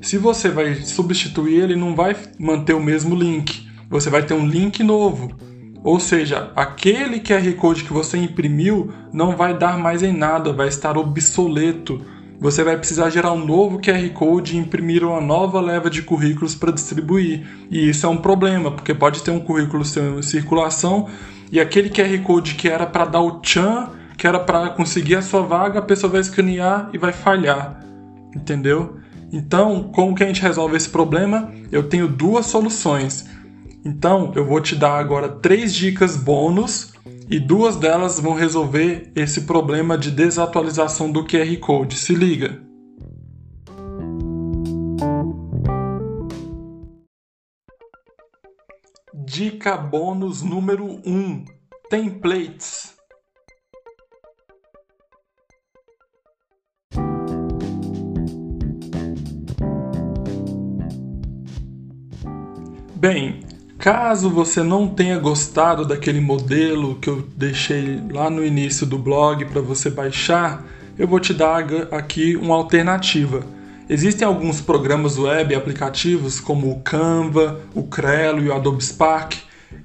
Se 0.02 0.18
você 0.18 0.48
vai 0.48 0.76
substituir, 0.76 1.64
ele 1.64 1.76
não 1.76 1.94
vai 1.94 2.16
manter 2.40 2.74
o 2.74 2.82
mesmo 2.82 3.14
link. 3.16 3.68
Você 3.90 4.10
vai 4.10 4.24
ter 4.24 4.34
um 4.34 4.48
link 4.48 4.82
novo. 4.82 5.36
Ou 5.84 6.00
seja, 6.00 6.54
aquele 6.56 7.20
QR 7.20 7.52
Code 7.58 7.84
que 7.84 7.92
você 7.92 8.18
imprimiu 8.18 8.90
não 9.12 9.36
vai 9.36 9.58
dar 9.58 9.78
mais 9.78 10.04
em 10.04 10.14
nada, 10.14 10.54
vai 10.54 10.70
estar 10.70 10.98
obsoleto 10.98 12.02
você 12.40 12.64
vai 12.64 12.78
precisar 12.78 13.10
gerar 13.10 13.32
um 13.32 13.44
novo 13.44 13.80
QR 13.80 14.08
Code 14.14 14.56
e 14.56 14.60
imprimir 14.60 15.04
uma 15.04 15.20
nova 15.20 15.60
leva 15.60 15.90
de 15.90 16.04
currículos 16.04 16.54
para 16.54 16.72
distribuir. 16.72 17.48
E 17.72 17.90
isso 17.90 18.06
é 18.06 18.10
um 18.10 18.18
problema, 18.18 18.72
porque 18.72 18.94
pode 18.94 19.24
ter 19.24 19.32
um 19.32 19.40
currículo 19.40 19.84
em 19.84 20.22
circulação 20.22 21.08
e 21.52 21.60
aquele 21.60 21.90
QR 21.90 22.22
Code 22.24 22.56
que 22.56 22.68
era 22.68 22.86
para 22.86 23.06
dar 23.06 23.22
o 23.22 23.40
tchan, 23.40 23.90
que 24.18 24.28
era 24.28 24.40
para 24.40 24.70
conseguir 24.70 25.16
a 25.16 25.22
sua 25.22 25.42
vaga, 25.42 25.80
a 25.80 25.82
pessoa 25.82 26.12
vai 26.12 26.22
escanear 26.22 26.90
e 26.94 26.98
vai 26.98 27.14
falhar. 27.14 27.80
Entendeu? 28.36 28.98
Então, 29.32 29.90
como 29.94 30.14
que 30.14 30.24
a 30.24 30.28
gente 30.28 30.42
resolve 30.42 30.78
esse 30.78 30.90
problema? 30.90 31.52
Eu 31.72 31.84
tenho 31.84 32.08
duas 32.08 32.46
soluções. 32.46 33.26
Então, 33.84 34.32
eu 34.36 34.46
vou 34.46 34.60
te 34.62 34.76
dar 34.76 34.98
agora 34.98 35.30
três 35.30 35.74
dicas 35.74 36.18
bônus 36.18 36.94
e 37.30 37.40
duas 37.40 37.76
delas 37.76 38.20
vão 38.20 38.34
resolver 38.34 39.12
esse 39.16 39.42
problema 39.42 39.98
de 39.98 40.12
desatualização 40.12 41.12
do 41.12 41.26
QR 41.26 41.58
Code. 41.60 41.96
Se 41.96 42.16
liga! 42.16 42.62
Dica 49.14 49.78
bônus 49.78 50.42
número 50.42 50.86
1: 50.86 51.00
um, 51.06 51.46
Templates. 51.90 52.96
Bem, 62.96 63.42
caso 63.78 64.30
você 64.30 64.64
não 64.64 64.88
tenha 64.88 65.20
gostado 65.20 65.86
daquele 65.86 66.20
modelo 66.20 66.96
que 66.96 67.10
eu 67.10 67.28
deixei 67.36 68.02
lá 68.12 68.30
no 68.30 68.44
início 68.44 68.86
do 68.86 68.98
blog 68.98 69.46
para 69.46 69.62
você 69.62 69.90
baixar, 69.90 70.66
eu 70.98 71.08
vou 71.08 71.20
te 71.20 71.34
dar 71.34 71.64
aqui 71.92 72.36
uma 72.36 72.56
alternativa. 72.56 73.44
Existem 73.90 74.28
alguns 74.28 74.60
programas 74.60 75.18
web 75.18 75.54
e 75.54 75.56
aplicativos 75.56 76.40
como 76.40 76.72
o 76.72 76.82
Canva, 76.82 77.62
o 77.74 77.84
Crelo 77.84 78.42
e 78.42 78.50
o 78.50 78.54
Adobe 78.54 78.84
Spark, 78.84 79.36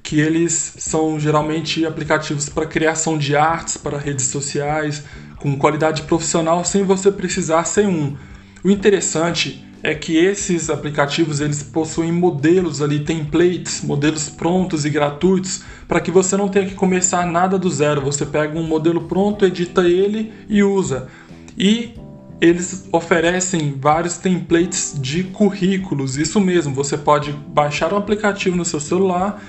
que 0.01 0.19
eles 0.19 0.73
são 0.77 1.19
geralmente 1.19 1.85
aplicativos 1.85 2.49
para 2.49 2.65
criação 2.65 3.17
de 3.17 3.35
artes 3.35 3.77
para 3.77 3.97
redes 3.97 4.25
sociais 4.25 5.03
com 5.37 5.57
qualidade 5.57 6.01
profissional 6.03 6.65
sem 6.65 6.83
você 6.83 7.11
precisar 7.11 7.63
ser 7.65 7.87
um. 7.87 8.15
O 8.63 8.69
interessante 8.69 9.65
é 9.83 9.93
que 9.93 10.15
esses 10.15 10.69
aplicativos 10.69 11.41
eles 11.41 11.61
possuem 11.61 12.09
modelos 12.09 12.81
ali, 12.81 13.01
templates, 13.01 13.81
modelos 13.83 14.29
prontos 14.29 14.85
e 14.85 14.89
gratuitos, 14.89 15.61
para 15.89 15.99
que 15.99 16.09
você 16.09 16.37
não 16.37 16.47
tenha 16.47 16.65
que 16.65 16.73
começar 16.73 17.27
nada 17.27 17.59
do 17.59 17.69
zero. 17.69 17.99
Você 17.99 18.25
pega 18.25 18.57
um 18.57 18.63
modelo 18.63 19.01
pronto, 19.01 19.45
edita 19.45 19.81
ele 19.81 20.31
e 20.47 20.63
usa. 20.63 21.09
E 21.57 21.95
eles 22.39 22.87
oferecem 22.93 23.77
vários 23.77 24.15
templates 24.15 24.95
de 24.97 25.25
currículos. 25.25 26.17
Isso 26.17 26.39
mesmo, 26.39 26.73
você 26.73 26.97
pode 26.97 27.33
baixar 27.33 27.91
o 27.91 27.95
um 27.95 27.99
aplicativo 27.99 28.55
no 28.55 28.63
seu 28.63 28.79
celular, 28.79 29.43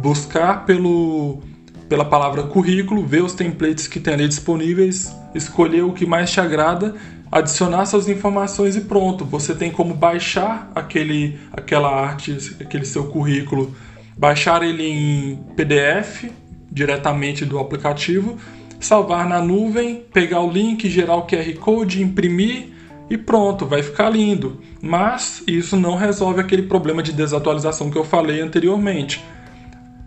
buscar 0.00 0.64
pelo 0.64 1.42
pela 1.88 2.04
palavra 2.04 2.44
currículo, 2.44 3.04
ver 3.04 3.22
os 3.22 3.34
templates 3.34 3.86
que 3.86 4.00
tem 4.00 4.14
ali 4.14 4.26
disponíveis, 4.26 5.14
escolher 5.34 5.82
o 5.82 5.92
que 5.92 6.06
mais 6.06 6.30
te 6.30 6.40
agrada 6.40 6.94
adicionar 7.34 7.84
suas 7.86 8.08
informações 8.08 8.76
e 8.76 8.82
pronto. 8.82 9.24
Você 9.24 9.56
tem 9.56 9.68
como 9.68 9.92
baixar 9.92 10.70
aquele, 10.72 11.36
aquela 11.52 11.88
arte, 11.92 12.56
aquele 12.60 12.84
seu 12.84 13.08
currículo, 13.08 13.74
baixar 14.16 14.62
ele 14.62 14.86
em 14.86 15.36
PDF 15.56 16.26
diretamente 16.70 17.44
do 17.44 17.58
aplicativo, 17.58 18.38
salvar 18.78 19.28
na 19.28 19.40
nuvem, 19.40 20.04
pegar 20.12 20.42
o 20.42 20.50
link, 20.50 20.88
gerar 20.88 21.16
o 21.16 21.26
QR 21.26 21.52
Code, 21.54 22.00
imprimir 22.00 22.68
e 23.10 23.18
pronto, 23.18 23.66
vai 23.66 23.82
ficar 23.82 24.10
lindo. 24.10 24.60
Mas 24.80 25.42
isso 25.44 25.76
não 25.76 25.96
resolve 25.96 26.40
aquele 26.40 26.62
problema 26.62 27.02
de 27.02 27.12
desatualização 27.12 27.90
que 27.90 27.98
eu 27.98 28.04
falei 28.04 28.40
anteriormente. 28.40 29.24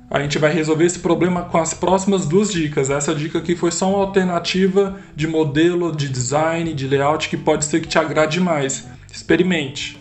A 0.10 0.22
gente 0.22 0.40
vai 0.40 0.54
resolver 0.54 0.86
esse 0.86 1.00
problema 1.00 1.44
com 1.44 1.58
as 1.58 1.74
próximas 1.74 2.26
duas 2.26 2.50
dicas. 2.52 2.90
Essa 2.90 3.14
dica 3.14 3.40
aqui 3.40 3.58
foi 3.58 3.72
só 3.72 3.90
uma 3.90 4.00
alternativa 4.00 4.98
de 5.14 5.28
modelo, 5.28 5.94
de 5.94 6.08
design, 6.08 6.74
de 6.74 6.88
layout 6.88 7.28
que 7.28 7.36
pode 7.36 7.66
ser 7.66 7.82
que 7.82 7.90
te 7.90 8.00
agrade 8.00 8.40
mais. 8.40 8.88
Experimente. 9.12 10.00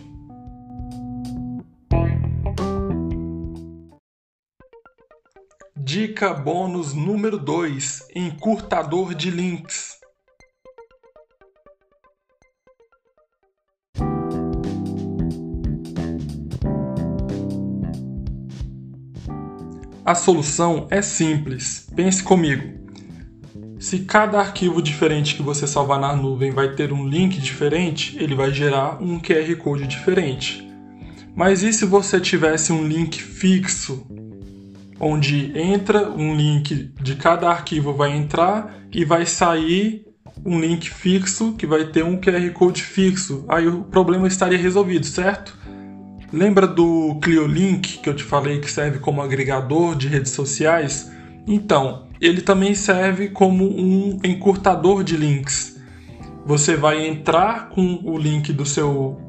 Dica 5.77 6.33
bônus 6.33 6.95
número 6.95 7.37
2: 7.37 8.09
encurtador 8.15 9.13
de 9.13 9.31
links. 9.31 9.96
A 20.07 20.15
solução 20.15 20.87
é 20.89 21.03
simples. 21.03 21.89
Pense 21.97 22.23
comigo. 22.23 22.63
Se 23.81 23.99
cada 24.05 24.39
arquivo 24.39 24.81
diferente 24.81 25.35
que 25.35 25.43
você 25.43 25.67
salvar 25.67 25.99
na 25.99 26.15
nuvem 26.15 26.53
vai 26.53 26.77
ter 26.77 26.93
um 26.93 27.09
link 27.09 27.41
diferente, 27.41 28.17
ele 28.17 28.33
vai 28.33 28.53
gerar 28.53 29.03
um 29.03 29.19
QR 29.19 29.57
Code 29.57 29.89
diferente. 29.89 30.65
Mas 31.35 31.65
e 31.65 31.73
se 31.73 31.85
você 31.85 32.21
tivesse 32.21 32.73
um 32.73 32.87
link 32.87 33.21
fixo, 33.21 34.07
onde 35.01 35.51
entra 35.59 36.09
um 36.09 36.37
link 36.37 36.93
de 37.03 37.17
cada 37.17 37.51
arquivo 37.51 37.93
vai 37.93 38.17
entrar 38.17 38.79
e 38.93 39.05
vai 39.05 39.27
sair 39.27 40.07
um 40.45 40.61
link 40.61 40.89
fixo 40.89 41.55
que 41.55 41.67
vai 41.67 41.85
ter 41.87 42.05
um 42.05 42.17
QR 42.17 42.49
Code 42.53 42.81
fixo? 42.81 43.45
Aí 43.49 43.67
o 43.67 43.83
problema 43.83 44.29
estaria 44.29 44.57
resolvido, 44.57 45.05
certo? 45.05 45.59
Lembra 46.33 46.67
do 46.67 47.17
ClioLink 47.23 47.99
que 47.99 48.09
eu 48.09 48.15
te 48.15 48.25
falei 48.25 48.59
que 48.59 48.71
serve 48.71 48.99
como 48.99 49.23
agregador 49.23 49.95
de 49.95 50.09
redes 50.09 50.33
sociais? 50.33 51.11
Então, 51.47 52.09
ele 52.21 52.41
também 52.41 52.75
serve 52.75 53.29
como 53.29 53.65
um 53.65 54.19
encurtador 54.25 55.05
de 55.05 55.17
links. 55.17 55.81
Você 56.45 56.75
vai 56.77 57.07
entrar 57.07 57.69
com 57.69 58.01
o 58.03 58.19
link 58.19 58.53
do 58.53 58.67
seu 58.67 59.21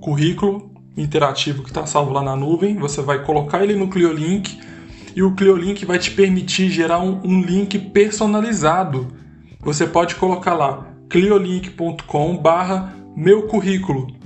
currículo 0.00 0.70
interativo 0.96 1.62
que 1.62 1.70
está 1.70 1.86
salvo 1.86 2.12
lá 2.12 2.22
na 2.22 2.34
nuvem, 2.34 2.76
você 2.76 3.00
vai 3.00 3.22
colocar 3.24 3.62
ele 3.62 3.76
no 3.76 3.88
ClioLink 3.88 4.58
e 5.14 5.22
o 5.22 5.34
ClioLink 5.34 5.84
vai 5.84 5.98
te 5.98 6.10
permitir 6.10 6.68
gerar 6.68 6.98
um, 6.98 7.20
um 7.24 7.40
link 7.40 7.78
personalizado. 7.78 9.08
Você 9.60 9.86
pode 9.86 10.16
colocar 10.16 10.54
lá 10.54 10.86
cliolink.com/barra 11.08 12.94
meu 13.16 13.42
currículo 13.44 14.19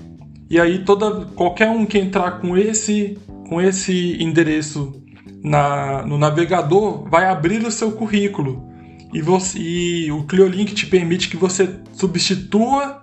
e 0.55 0.61
aí 0.61 0.85
toda 0.85 1.27
qualquer 1.35 1.69
um 1.69 1.85
que 1.85 1.99
entrar 1.99 2.41
com 2.41 2.57
esse 2.57 3.19
com 3.49 3.61
esse 3.61 4.17
endereço 4.23 5.03
na, 5.43 6.07
no 6.07 6.17
navegador 6.17 7.09
vai 7.11 7.25
abrir 7.27 7.67
o 7.67 7.73
seu 7.73 7.91
currículo. 7.91 8.65
E, 9.13 9.21
você, 9.21 9.59
e 9.59 10.13
o 10.13 10.23
ClioLink 10.23 10.73
te 10.73 10.87
permite 10.87 11.29
que 11.29 11.37
você 11.37 11.81
substitua 11.93 13.03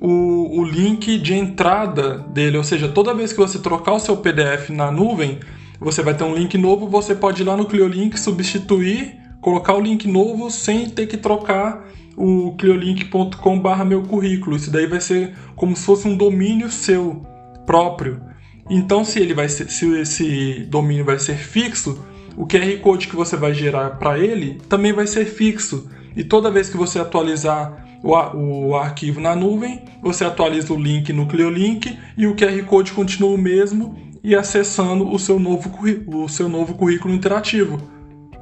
o, 0.00 0.60
o 0.60 0.64
link 0.64 1.16
de 1.18 1.32
entrada 1.32 2.18
dele, 2.18 2.56
ou 2.56 2.64
seja, 2.64 2.88
toda 2.88 3.14
vez 3.14 3.32
que 3.32 3.38
você 3.38 3.60
trocar 3.60 3.92
o 3.92 4.00
seu 4.00 4.16
PDF 4.16 4.70
na 4.70 4.90
nuvem, 4.90 5.38
você 5.78 6.02
vai 6.02 6.14
ter 6.14 6.24
um 6.24 6.34
link 6.34 6.58
novo, 6.58 6.88
você 6.88 7.14
pode 7.14 7.42
ir 7.42 7.44
lá 7.44 7.56
no 7.56 7.66
ClioLink, 7.66 8.18
substituir, 8.18 9.16
colocar 9.40 9.74
o 9.74 9.80
link 9.80 10.08
novo 10.08 10.50
sem 10.50 10.90
ter 10.90 11.06
que 11.06 11.16
trocar 11.16 11.88
o 12.20 12.54
cliolink.com/barra 12.56 13.84
meu 13.84 14.02
currículo. 14.02 14.56
Isso 14.56 14.70
daí 14.70 14.86
vai 14.86 15.00
ser 15.00 15.34
como 15.56 15.74
se 15.74 15.84
fosse 15.84 16.06
um 16.06 16.16
domínio 16.16 16.70
seu 16.70 17.24
próprio. 17.64 18.20
Então, 18.68 19.04
se 19.04 19.18
ele 19.18 19.34
vai 19.34 19.48
ser, 19.48 19.70
se 19.70 19.90
esse 19.98 20.66
domínio 20.68 21.04
vai 21.04 21.18
ser 21.18 21.36
fixo, 21.36 22.04
o 22.36 22.46
QR 22.46 22.78
Code 22.80 23.08
que 23.08 23.16
você 23.16 23.36
vai 23.36 23.54
gerar 23.54 23.98
para 23.98 24.18
ele 24.18 24.60
também 24.68 24.92
vai 24.92 25.06
ser 25.06 25.24
fixo. 25.24 25.88
E 26.14 26.22
toda 26.22 26.50
vez 26.50 26.68
que 26.68 26.76
você 26.76 26.98
atualizar 26.98 27.86
o, 28.02 28.68
o 28.68 28.76
arquivo 28.76 29.20
na 29.20 29.34
nuvem, 29.34 29.82
você 30.02 30.24
atualiza 30.24 30.72
o 30.72 30.80
link 30.80 31.12
no 31.12 31.26
ClioLink 31.26 31.98
e 32.16 32.26
o 32.26 32.34
QR 32.34 32.62
Code 32.64 32.92
continua 32.92 33.30
o 33.30 33.38
mesmo 33.38 33.96
e 34.22 34.34
acessando 34.34 35.10
o 35.10 35.18
seu 35.18 35.38
novo, 35.38 35.70
o 36.06 36.28
seu 36.28 36.48
novo 36.48 36.74
currículo 36.74 37.14
interativo. 37.14 37.80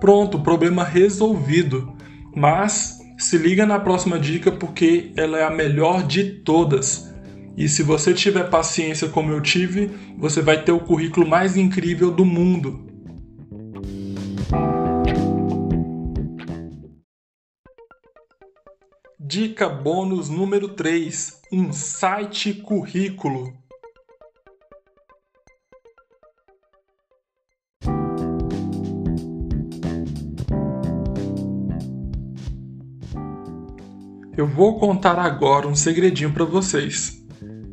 Pronto, 0.01 0.41
problema 0.41 0.85
resolvido. 0.85 1.93
Mas 2.35 2.98
se 3.19 3.37
liga 3.37 3.67
na 3.67 3.81
próxima 3.81 4.17
dica 4.19 4.53
porque 4.53 5.13
ela 5.17 5.39
é 5.39 5.45
a 5.45 5.51
melhor 5.51 6.07
de 6.07 6.25
todas. 6.25 7.13
E 7.57 7.69
se 7.69 7.83
você 7.83 8.15
tiver 8.15 8.49
paciência 8.49 9.09
como 9.09 9.33
eu 9.33 9.41
tive, 9.41 9.91
você 10.17 10.41
vai 10.41 10.63
ter 10.63 10.71
o 10.71 10.79
currículo 10.79 11.29
mais 11.29 11.57
incrível 11.57 12.13
do 12.13 12.25
mundo. 12.25 12.87
Dica 19.19 19.69
bônus 19.69 20.31
número 20.31 20.69
3: 20.69 21.43
um 21.53 21.73
site 21.73 22.55
currículo. 22.55 23.53
Eu 34.39 34.47
vou 34.47 34.79
contar 34.79 35.19
agora 35.19 35.67
um 35.67 35.75
segredinho 35.75 36.31
para 36.31 36.45
vocês. 36.45 37.21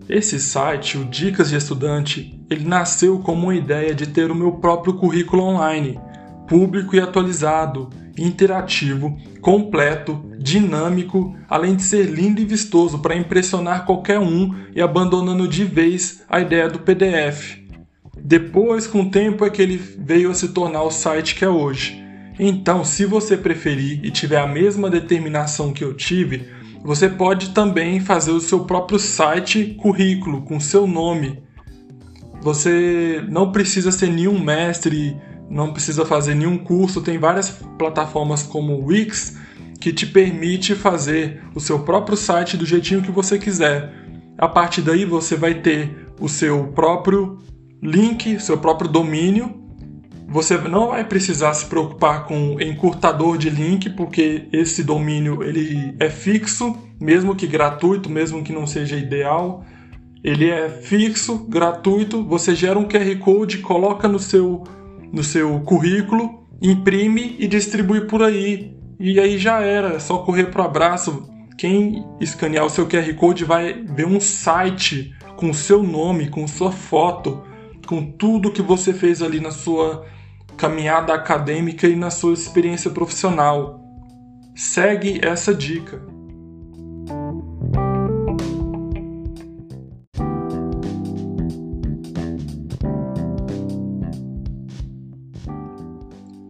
Esse 0.09 0.39
site, 0.39 0.97
o 0.97 1.05
Dicas 1.05 1.51
de 1.51 1.57
Estudante, 1.57 2.43
ele 2.49 2.66
nasceu 2.66 3.20
como 3.20 3.43
uma 3.43 3.55
ideia 3.55 3.93
de 3.93 4.07
ter 4.07 4.32
o 4.32 4.36
meu 4.36 4.53
próprio 4.53 4.95
currículo 4.95 5.43
online, 5.43 5.99
público 6.47 6.95
e 6.95 6.99
atualizado, 6.99 7.91
interativo, 8.18 9.16
completo, 9.41 10.26
dinâmico, 10.39 11.36
além 11.47 11.76
de 11.76 11.84
ser 11.84 12.05
lindo 12.07 12.41
e 12.41 12.45
vistoso 12.45 12.97
para 12.97 13.16
impressionar 13.16 13.86
qualquer 13.86 14.18
um 14.18 14.51
e 14.76 14.82
abandonando 14.82 15.47
de 15.47 15.63
vez 15.63 16.24
a 16.28 16.39
ideia 16.39 16.68
do 16.68 16.80
PDF. 16.80 17.59
Depois, 18.18 18.88
com 18.88 19.01
o 19.01 19.11
tempo, 19.11 19.45
é 19.45 19.51
que 19.51 19.61
ele 19.61 19.78
veio 19.78 20.32
a 20.32 20.34
se 20.34 20.47
tornar 20.47 20.82
o 20.82 20.89
site 20.89 21.36
que 21.36 21.45
é 21.45 21.49
hoje. 21.49 22.05
Então, 22.38 22.83
se 22.83 23.05
você 23.05 23.38
preferir 23.38 24.03
e 24.03 24.11
tiver 24.11 24.38
a 24.38 24.47
mesma 24.47 24.89
determinação 24.89 25.71
que 25.71 25.83
eu 25.83 25.93
tive, 25.93 26.49
você 26.83 27.09
pode 27.09 27.49
também 27.49 27.99
fazer 27.99 28.31
o 28.31 28.41
seu 28.41 28.65
próprio 28.65 28.99
site 28.99 29.75
currículo 29.79 30.41
com 30.41 30.59
seu 30.59 30.86
nome. 30.86 31.41
Você 32.41 33.23
não 33.29 33.51
precisa 33.51 33.91
ser 33.91 34.09
nenhum 34.09 34.39
mestre 34.39 35.15
não 35.49 35.71
precisa 35.71 36.05
fazer 36.05 36.36
nenhum 36.36 36.57
curso, 36.57 37.01
tem 37.01 37.17
várias 37.17 37.49
plataformas 37.77 38.43
como 38.43 38.73
o 38.73 38.86
Wix 38.86 39.38
que 39.79 39.93
te 39.93 40.05
permite 40.05 40.73
fazer 40.73 41.43
o 41.53 41.59
seu 41.59 41.79
próprio 41.79 42.17
site 42.17 42.57
do 42.57 42.65
jeitinho 42.65 43.01
que 43.01 43.11
você 43.11 43.38
quiser. 43.38 43.93
A 44.38 44.47
partir 44.47 44.81
daí 44.81 45.05
você 45.05 45.36
vai 45.36 45.53
ter 45.55 46.07
o 46.19 46.27
seu 46.27 46.67
próprio 46.69 47.39
link, 47.81 48.39
seu 48.39 48.57
próprio 48.57 48.89
domínio. 48.89 49.63
Você 50.28 50.57
não 50.57 50.89
vai 50.89 51.03
precisar 51.03 51.53
se 51.53 51.65
preocupar 51.67 52.26
com 52.26 52.59
encurtador 52.59 53.38
de 53.38 53.49
link, 53.49 53.89
porque 53.91 54.47
esse 54.51 54.84
domínio 54.84 55.43
ele 55.43 55.95
é 55.99 56.09
fixo, 56.09 56.76
mesmo 56.99 57.36
que 57.36 57.45
gratuito, 57.45 58.09
mesmo 58.09 58.43
que 58.43 58.51
não 58.51 58.65
seja 58.65 58.97
ideal. 58.97 59.63
Ele 60.23 60.49
é 60.49 60.67
fixo, 60.67 61.45
gratuito. 61.47 62.23
Você 62.26 62.55
gera 62.55 62.80
um 62.80 62.88
QR 62.88 63.15
Code, 63.19 63.59
coloca 63.59 64.07
no 64.07 64.17
seu, 64.17 64.63
no 65.13 65.23
seu 65.23 65.59
currículo, 65.61 66.47
imprime 66.61 67.36
e 67.38 67.47
distribui 67.47 68.01
por 68.01 68.23
aí. 68.23 68.76
E 68.99 69.19
aí 69.19 69.38
já 69.38 69.61
era, 69.61 69.89
é 69.89 69.99
só 69.99 70.17
correr 70.19 70.45
pro 70.45 70.63
abraço. 70.63 71.30
Quem 71.57 72.03
escanear 72.19 72.65
o 72.65 72.69
seu 72.69 72.88
QR 72.88 73.13
Code 73.13 73.45
vai 73.45 73.73
ver 73.73 74.07
um 74.07 74.19
site 74.19 75.13
com 75.38 75.51
o 75.51 75.53
seu 75.53 75.84
nome, 75.84 76.30
com 76.30 76.47
sua 76.47 76.71
foto, 76.71 77.43
com 77.86 78.03
tudo 78.03 78.51
que 78.51 78.61
você 78.61 78.91
fez 78.91 79.21
ali 79.21 79.39
na 79.39 79.51
sua 79.51 80.05
caminhada 80.58 81.14
acadêmica 81.14 81.88
e 81.88 81.95
na 81.95 82.10
sua 82.10 82.34
experiência 82.34 82.89
profissional. 82.89 83.82
Segue 84.56 85.20
essa 85.24 85.53
dica. 85.53 86.01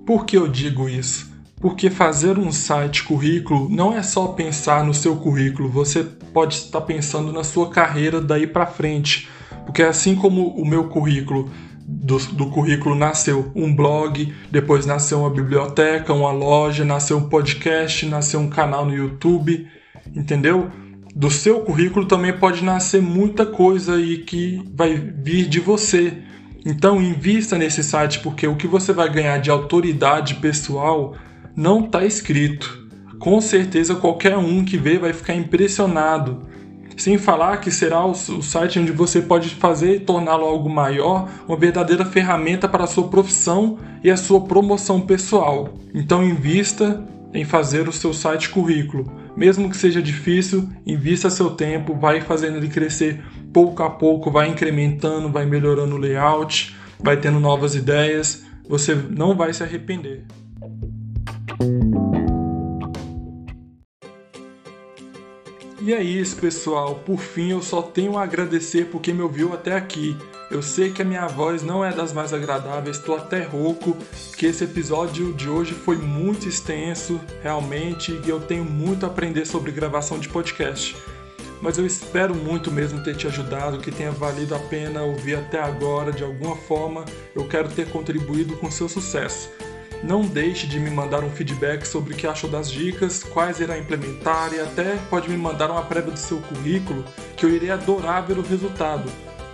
Por 0.05 0.25
que 0.25 0.37
eu 0.37 0.47
digo 0.47 0.87
isso? 0.87 1.33
Porque 1.59 1.89
fazer 1.89 2.37
um 2.37 2.51
site 2.51 3.03
currículo 3.03 3.67
não 3.69 3.97
é 3.97 4.03
só 4.03 4.27
pensar 4.27 4.83
no 4.83 4.93
seu 4.93 5.15
currículo, 5.15 5.67
você 5.67 6.03
pode 6.31 6.53
estar 6.53 6.81
pensando 6.81 7.33
na 7.33 7.43
sua 7.43 7.69
carreira 7.69 8.21
daí 8.21 8.45
para 8.45 8.67
frente. 8.67 9.27
Porque 9.65 9.81
assim 9.81 10.15
como 10.15 10.49
o 10.49 10.63
meu 10.63 10.89
currículo 10.89 11.49
do, 11.87 12.17
do, 12.17 12.47
currículo 12.47 12.95
nasceu 12.95 13.51
um 13.55 13.73
blog, 13.73 14.33
depois 14.49 14.87
nasceu 14.87 15.19
uma 15.19 15.29
biblioteca, 15.29 16.13
uma 16.13 16.31
loja, 16.31 16.83
nasceu 16.83 17.17
um 17.17 17.29
podcast, 17.29 18.07
nasceu 18.07 18.39
um 18.39 18.49
canal 18.49 18.85
no 18.85 18.95
YouTube, 18.95 19.67
entendeu? 20.15 20.71
Do 21.15 21.29
seu 21.29 21.61
currículo 21.61 22.07
também 22.07 22.33
pode 22.33 22.63
nascer 22.63 23.01
muita 23.01 23.45
coisa 23.45 23.95
aí 23.95 24.17
que 24.17 24.61
vai 24.73 24.95
vir 24.95 25.47
de 25.47 25.59
você. 25.59 26.17
Então 26.65 26.99
invista 26.99 27.55
nesse 27.55 27.83
site 27.83 28.19
porque 28.19 28.47
o 28.47 28.55
que 28.55 28.65
você 28.65 28.91
vai 28.91 29.07
ganhar 29.09 29.37
de 29.37 29.51
autoridade 29.51 30.35
pessoal 30.35 31.15
não 31.55 31.85
está 31.85 32.03
escrito. 32.03 32.83
Com 33.19 33.39
certeza 33.39 33.95
qualquer 33.95 34.35
um 34.37 34.65
que 34.65 34.77
vê 34.77 34.97
vai 34.97 35.13
ficar 35.13 35.35
impressionado. 35.35 36.47
Sem 36.97 37.17
falar 37.17 37.57
que 37.57 37.69
será 37.69 38.05
o 38.05 38.13
site 38.13 38.79
onde 38.79 38.91
você 38.91 39.21
pode 39.21 39.49
fazer 39.49 39.95
e 39.95 39.99
torná-lo 39.99 40.45
algo 40.45 40.69
maior, 40.69 41.29
uma 41.47 41.57
verdadeira 41.57 42.05
ferramenta 42.05 42.69
para 42.69 42.85
a 42.85 42.87
sua 42.87 43.07
profissão 43.07 43.77
e 44.03 44.09
a 44.09 44.15
sua 44.15 44.41
promoção 44.41 45.01
pessoal. 45.01 45.73
Então 45.93 46.23
invista 46.23 47.03
em 47.33 47.43
fazer 47.43 47.87
o 47.87 47.91
seu 47.91 48.13
site 48.13 48.49
currículo. 48.49 49.11
Mesmo 49.35 49.69
que 49.69 49.75
seja 49.75 50.01
difícil, 50.01 50.69
invista 50.85 51.29
seu 51.29 51.49
tempo, 51.51 51.93
vai 51.93 52.21
fazendo 52.21 52.57
ele 52.57 52.69
crescer 52.69 53.21
pouco 53.51 53.83
a 53.83 53.89
pouco, 53.89 54.31
vai 54.31 54.47
incrementando, 54.47 55.29
vai 55.29 55.45
melhorando 55.45 55.95
o 55.95 55.99
layout, 55.99 56.75
vai 56.97 57.17
tendo 57.17 57.39
novas 57.39 57.75
ideias, 57.75 58.45
você 58.67 58.95
não 58.95 59.35
vai 59.35 59.53
se 59.53 59.61
arrepender. 59.61 60.23
E 65.85 65.93
é 65.93 66.01
isso, 66.01 66.37
pessoal. 66.37 66.95
Por 67.05 67.19
fim, 67.19 67.51
eu 67.51 67.61
só 67.61 67.79
tenho 67.79 68.17
a 68.17 68.23
agradecer 68.23 68.87
por 68.87 68.99
quem 68.99 69.13
me 69.13 69.21
ouviu 69.21 69.53
até 69.53 69.75
aqui. 69.75 70.17
Eu 70.49 70.63
sei 70.63 70.89
que 70.89 71.03
a 71.03 71.05
minha 71.05 71.27
voz 71.27 71.61
não 71.61 71.85
é 71.85 71.93
das 71.93 72.11
mais 72.11 72.33
agradáveis, 72.33 72.97
estou 72.97 73.15
até 73.15 73.43
rouco, 73.43 73.95
que 74.35 74.47
esse 74.47 74.63
episódio 74.63 75.31
de 75.33 75.47
hoje 75.47 75.75
foi 75.75 75.95
muito 75.95 76.49
extenso, 76.49 77.21
realmente, 77.43 78.19
e 78.25 78.27
eu 78.27 78.39
tenho 78.39 78.65
muito 78.65 79.05
a 79.05 79.09
aprender 79.09 79.45
sobre 79.45 79.71
gravação 79.71 80.17
de 80.17 80.27
podcast. 80.27 80.97
Mas 81.61 81.77
eu 81.77 81.85
espero 81.85 82.33
muito 82.33 82.71
mesmo 82.71 83.03
ter 83.03 83.15
te 83.15 83.27
ajudado, 83.27 83.77
que 83.77 83.91
tenha 83.91 84.11
valido 84.11 84.55
a 84.55 84.59
pena 84.59 85.03
ouvir 85.03 85.35
até 85.35 85.61
agora 85.61 86.11
de 86.11 86.23
alguma 86.23 86.55
forma. 86.55 87.05
Eu 87.35 87.47
quero 87.47 87.69
ter 87.69 87.91
contribuído 87.91 88.57
com 88.57 88.71
seu 88.71 88.89
sucesso. 88.89 89.51
Não 90.05 90.21
deixe 90.21 90.67
de 90.67 90.79
me 90.79 90.91
mandar 90.91 91.23
um 91.23 91.31
feedback 91.31 91.83
sobre 91.83 92.13
o 92.13 92.15
que 92.15 92.27
achou 92.27 92.47
das 92.47 92.71
dicas, 92.71 93.23
quais 93.23 93.59
irá 93.59 93.75
implementar 93.75 94.53
e 94.53 94.59
até 94.59 94.97
pode 95.09 95.27
me 95.27 95.35
mandar 95.35 95.71
uma 95.71 95.81
prévia 95.81 96.11
do 96.11 96.19
seu 96.19 96.37
currículo 96.37 97.03
que 97.35 97.43
eu 97.43 97.49
irei 97.49 97.71
adorar 97.71 98.23
ver 98.23 98.37
o 98.37 98.43
resultado. 98.43 99.11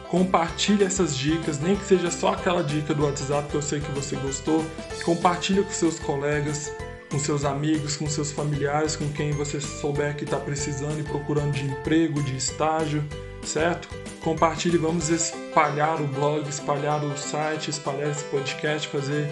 Compartilhe 0.09 0.83
essas 0.83 1.15
dicas, 1.15 1.57
nem 1.57 1.77
que 1.77 1.85
seja 1.85 2.11
só 2.11 2.33
aquela 2.33 2.61
dica 2.61 2.93
do 2.93 3.05
WhatsApp 3.05 3.47
que 3.49 3.55
eu 3.55 3.61
sei 3.61 3.79
que 3.79 3.91
você 3.93 4.17
gostou. 4.17 4.65
Compartilhe 5.05 5.63
com 5.63 5.71
seus 5.71 5.97
colegas, 5.99 6.69
com 7.09 7.17
seus 7.17 7.45
amigos, 7.45 7.95
com 7.95 8.09
seus 8.09 8.33
familiares, 8.33 8.97
com 8.97 9.07
quem 9.07 9.31
você 9.31 9.61
souber 9.61 10.17
que 10.17 10.25
está 10.25 10.35
precisando 10.37 10.99
e 10.99 11.03
procurando 11.03 11.53
de 11.53 11.63
emprego, 11.63 12.21
de 12.21 12.35
estágio, 12.35 13.01
certo? 13.41 13.87
Compartilhe, 14.21 14.77
vamos 14.77 15.07
espalhar 15.07 16.01
o 16.01 16.07
blog, 16.07 16.45
espalhar 16.49 17.01
o 17.05 17.17
site, 17.17 17.69
espalhar 17.69 18.11
esse 18.11 18.25
podcast, 18.25 18.89
fazer 18.89 19.31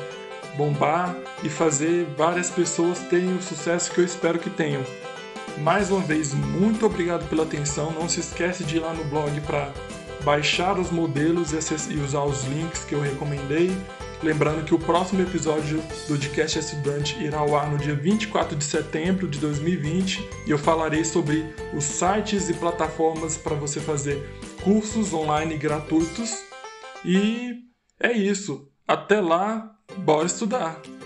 bombar 0.55 1.15
e 1.43 1.49
fazer 1.49 2.05
várias 2.17 2.49
pessoas 2.49 2.99
terem 2.99 3.35
o 3.35 3.41
sucesso 3.41 3.91
que 3.91 3.99
eu 3.99 4.05
espero 4.05 4.39
que 4.39 4.49
tenham. 4.49 4.83
Mais 5.59 5.91
uma 5.91 6.01
vez, 6.01 6.33
muito 6.33 6.85
obrigado 6.85 7.27
pela 7.29 7.43
atenção. 7.43 7.91
Não 7.91 8.07
se 8.07 8.19
esquece 8.19 8.63
de 8.63 8.77
ir 8.77 8.79
lá 8.79 8.93
no 8.93 9.03
blog 9.05 9.39
para 9.41 9.73
baixar 10.23 10.79
os 10.79 10.91
modelos 10.91 11.51
e 11.51 11.95
usar 11.97 12.23
os 12.23 12.45
links 12.45 12.83
que 12.83 12.93
eu 12.93 13.01
recomendei. 13.01 13.75
Lembrando 14.21 14.65
que 14.65 14.75
o 14.75 14.79
próximo 14.79 15.21
episódio 15.21 15.77
do 15.77 16.07
Podcast 16.07 16.59
Estudante 16.59 17.17
irá 17.23 17.39
ao 17.39 17.55
ar 17.55 17.69
no 17.71 17.77
dia 17.77 17.95
24 17.95 18.55
de 18.55 18.65
setembro 18.65 19.29
de 19.29 19.39
2020 19.39 20.29
e 20.45 20.51
eu 20.51 20.57
falarei 20.57 21.05
sobre 21.05 21.45
os 21.73 21.85
sites 21.85 22.49
e 22.49 22.53
plataformas 22.53 23.37
para 23.37 23.55
você 23.55 23.79
fazer 23.79 24.21
cursos 24.61 25.13
online 25.13 25.57
gratuitos. 25.57 26.43
E 27.05 27.55
é 27.97 28.11
isso. 28.11 28.69
Até 28.85 29.21
lá, 29.21 29.71
bora 29.97 30.25
estudar! 30.25 30.98